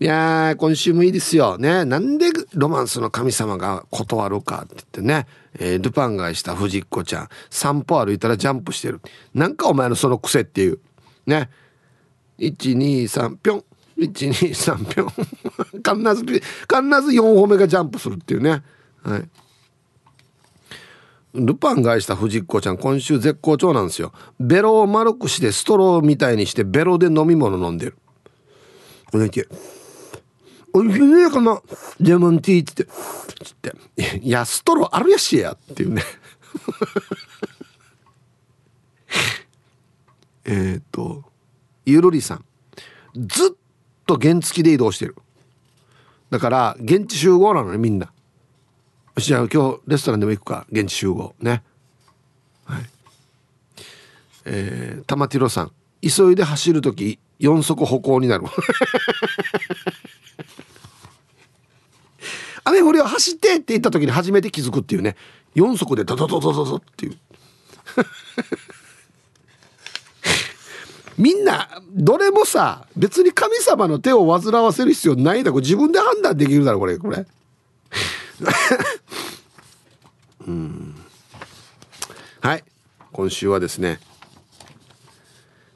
[0.00, 1.56] いや今週もいいですよ。
[1.56, 1.84] ね。
[1.84, 5.26] なんでロマンスの神様が断るかって言ってね、
[5.58, 7.28] えー、ルパンがした藤子ちゃん。
[7.48, 9.00] 散歩歩いたらジャンプしてる。
[9.34, 10.80] なんかお前のその癖っていう。
[11.26, 11.48] ね。
[12.40, 13.64] 123ぴょん。
[13.98, 15.08] 123ぴょん。
[16.02, 18.64] 必ず必ず4歩目がジャンプするっていうね。
[19.04, 19.28] はい。
[21.34, 24.12] ルパンがした藤子ちゃん今週絶好調なんですよ。
[24.40, 27.96] ベロを丸くしてストローみたいにしてベロで飲み物飲んでる。
[29.12, 29.46] これだけ。
[30.76, 31.62] おいしいねこの
[32.00, 32.84] レモンティーって。
[32.84, 33.72] つって。
[34.18, 36.02] いやストローあるやしやっていうね。
[40.44, 41.22] えっと
[41.86, 42.44] ゆるりさん。
[43.14, 43.50] ずっ
[44.04, 45.14] と原付で移動してる。
[46.30, 48.12] だから現地集合なのねみんな。
[49.16, 50.66] じゃあ今日レストランでも行くか。
[50.72, 51.62] 現地集合ね。
[52.64, 52.90] はい。
[54.46, 55.72] えー、玉ティロさん。
[56.02, 58.46] 急いで走る時四足歩行になる。
[62.64, 65.16] 雨降りを走ってって言った時に初めて気づくっていうね。
[65.54, 67.16] 4足でドドドドドドっていう。
[71.16, 76.98] みんなどれもさ別に神様の手を煩わせる必要ないだろ自分で判断できるだろこれ。
[76.98, 77.24] これ。
[80.46, 80.96] うん。
[82.40, 82.64] はい。
[83.12, 84.00] 今週はですね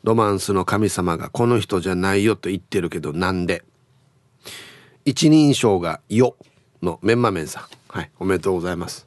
[0.02, 3.62] ロマンスの神様がこの人じゃないよと言ってるけどなんで？
[5.04, 6.36] 一人称が「よ」
[6.82, 7.64] のメンマメンさん。
[7.88, 8.10] はい。
[8.18, 9.06] おめでとうございます。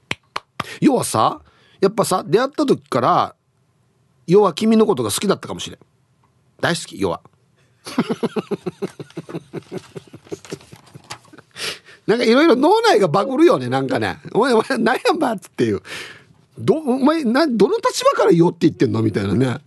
[0.79, 1.41] 要はさ
[1.79, 3.35] やっぱさ出会った時から
[4.27, 5.79] 「よ」は君のことが好きだったかもしれん。
[6.59, 7.21] 大好き「よ」は。
[12.07, 15.81] なんかいろいろ脳内がバグるよねなんかね「お前お前何やんば」っていう。
[16.59, 19.01] どお前などの立場から「よ」って言ってんの？
[19.01, 19.57] みたいなね。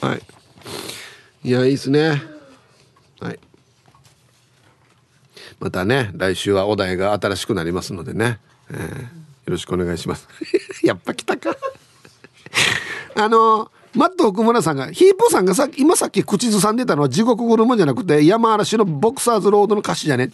[0.00, 0.22] はい。
[1.44, 2.22] いやいいっすね。
[3.20, 3.38] はい。
[5.62, 9.08] またね来週はお題が新しくなりますのでね、えー、よ
[9.46, 10.26] ろしくお願いします。
[10.82, 11.56] やっぱ来たか。
[13.14, 20.24] あのマット奥村さんがヒープさんがさ今さっき口ずさんでたのは地獄車じゃなくて山嵐のボクサーズロードの歌詞じゃね。
[20.24, 20.30] っ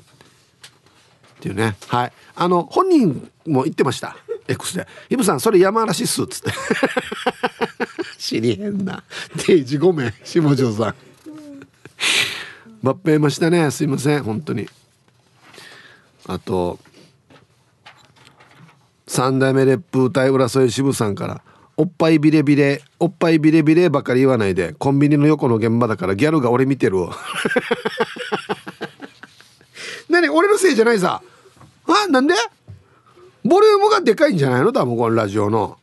[1.40, 1.76] ていうね。
[1.88, 2.12] はい。
[2.34, 4.16] あの本人も言ってました。
[4.46, 6.52] X で「ヒープさんそれ山嵐っす」っつって。
[8.16, 9.04] 知りへんな。
[9.46, 10.94] デイジごめん下條さん。
[12.82, 13.70] 抜兵ましたね。
[13.70, 14.22] すいません。
[14.22, 14.66] 本当に。
[16.28, 16.78] あと
[19.06, 21.42] 三代目烈風隊浦添支部さんから
[21.76, 27.16] 「おっぱいビレビレおっぱいビレビレばかり言わないでコンビニの横の現場だからギャルが俺見てるわ」
[30.08, 31.22] 何俺のせいじゃないさ。
[31.86, 32.34] あなんで？
[33.44, 34.72] ボリュームがでかいんじゃないの？
[34.72, 35.78] 多分このラジオの。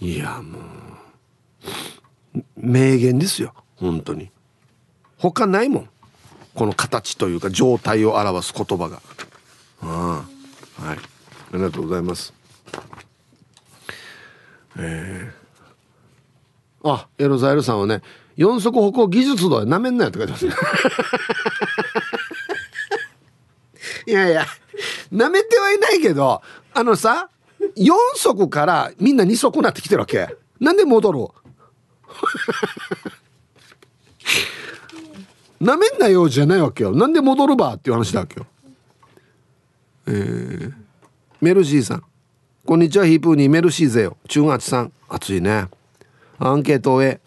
[0.00, 0.58] いやも
[2.36, 2.42] う。
[2.56, 4.30] 名言ですよ本当に。
[5.18, 5.89] 他ないもん。
[6.60, 9.00] この形というか状態を表す言葉が。
[9.80, 10.26] あ
[10.78, 10.98] あはい。
[10.98, 11.00] あ
[11.54, 12.34] りがとうございます。
[14.76, 18.02] えー、あエロザイルさんはね
[18.36, 20.46] 四足歩行技術度はなめんなよって書いてます
[24.06, 24.44] いやいや
[25.10, 26.42] なめてはいないけど
[26.74, 30.36] あのさ4足からみんな2足になってきてるわけ。
[30.60, 31.26] なんで戻る
[35.60, 36.92] なめんなようじゃないわけよ。
[36.92, 38.46] なんで戻るばっていう話だわけよ。
[40.06, 40.72] えー、
[41.40, 42.02] メルシーさん。
[42.64, 44.16] こんにちはヒープーにメルシーぜよ。
[44.26, 44.92] 中月さん。
[45.08, 45.66] 暑いね。
[46.38, 47.20] アンケートへ。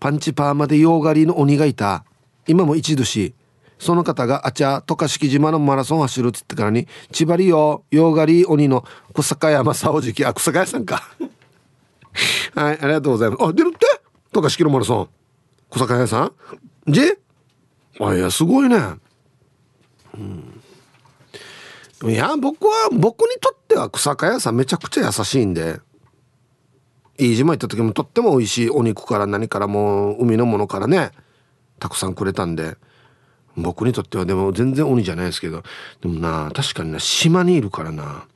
[0.00, 2.04] パンチパーマでヨーガリーの鬼がいた。
[2.48, 3.32] 今も一度し。
[3.78, 11.02] その方があちゃ渡嘉敷島のマラソン走るっつってからに千葉りよヨーガリー鬼の小坂山沙織きあ草谷さんか。
[12.54, 13.44] はいありがとうございます。
[13.44, 13.86] あ出るって？
[14.32, 15.08] 渡嘉敷のマラソン。
[15.70, 16.32] 小坂屋さん？
[16.92, 17.00] じ？
[18.00, 18.76] あいやすごいね。
[20.14, 22.10] うん。
[22.10, 25.80] いや僕は僕にとっては草加屋さんめちゃくちゃ優しいんで。
[27.18, 28.70] 飯島行った時もとっても美味しい。
[28.70, 31.10] お肉から何からもう海のものからね。
[31.78, 32.76] たくさんくれたんで。
[33.56, 35.62] 僕にとってはでも全然鬼じゃないですけど。
[36.00, 38.26] でもな確かにな島にいるからな。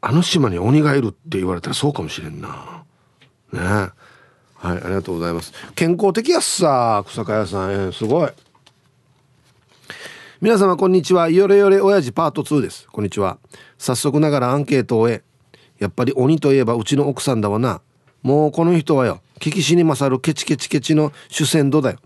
[0.00, 2.84] あの島に鬼がいるって言われたらそうかもしれんな。
[3.52, 3.90] ね。
[4.62, 5.52] はいありがとうございます。
[5.74, 8.30] 健康的やっさ草加屋さん、えー、すごい。
[10.40, 11.28] 皆様こんにちは。
[11.28, 12.86] よれよれ親父パート2です。
[12.86, 13.38] こんにちは。
[13.76, 15.22] 早速ながらアンケートを終え
[15.80, 17.80] やっぱり鬼といえばうちの奥さんだわな。
[18.22, 21.98] もうこの人はよ聞きしに勝るケチケチケチの主戦度だよ。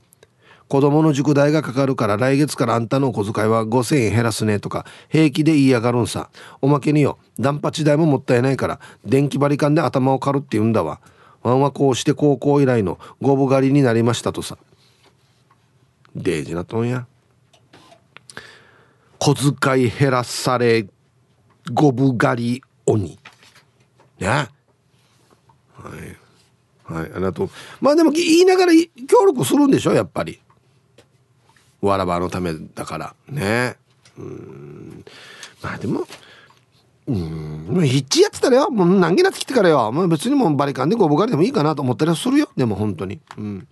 [0.67, 6.31] 子供の塾代がかかるから来月からあんたのお小遣いは5,000円減らすねとか平気で言いやがるんさ。
[6.63, 11.01] おまけによダンパチ代ももったいないから電気バリカンで頭を刈るって言うんだわ。
[11.53, 14.59] ンはこうして高校以来のゴブ狩りになりましたとさ。
[16.15, 17.07] デージなとんや。
[19.19, 20.87] 小遣い減らされ
[21.73, 23.19] ゴブ狩り鬼。
[24.19, 24.49] ねは
[26.89, 26.93] い。
[26.93, 27.13] はい。
[27.13, 27.45] ありがと。
[27.45, 28.73] うまあでも言いながら
[29.09, 29.93] 協力するんでしょ？
[29.93, 30.41] やっぱり。
[31.81, 33.15] わらばのためだから。
[33.29, 33.77] ね。
[34.17, 35.05] うん。
[35.63, 36.07] まあでも
[37.07, 37.87] うん。
[37.87, 38.71] ヒッチやってたらよ。
[38.71, 42.49] もう何気なく来てからよ、もう、別にもうバリカンでゴボ狩りでもいいかなと思ったりするよ。
[42.57, 43.21] でも本当に。
[43.39, 43.69] うん。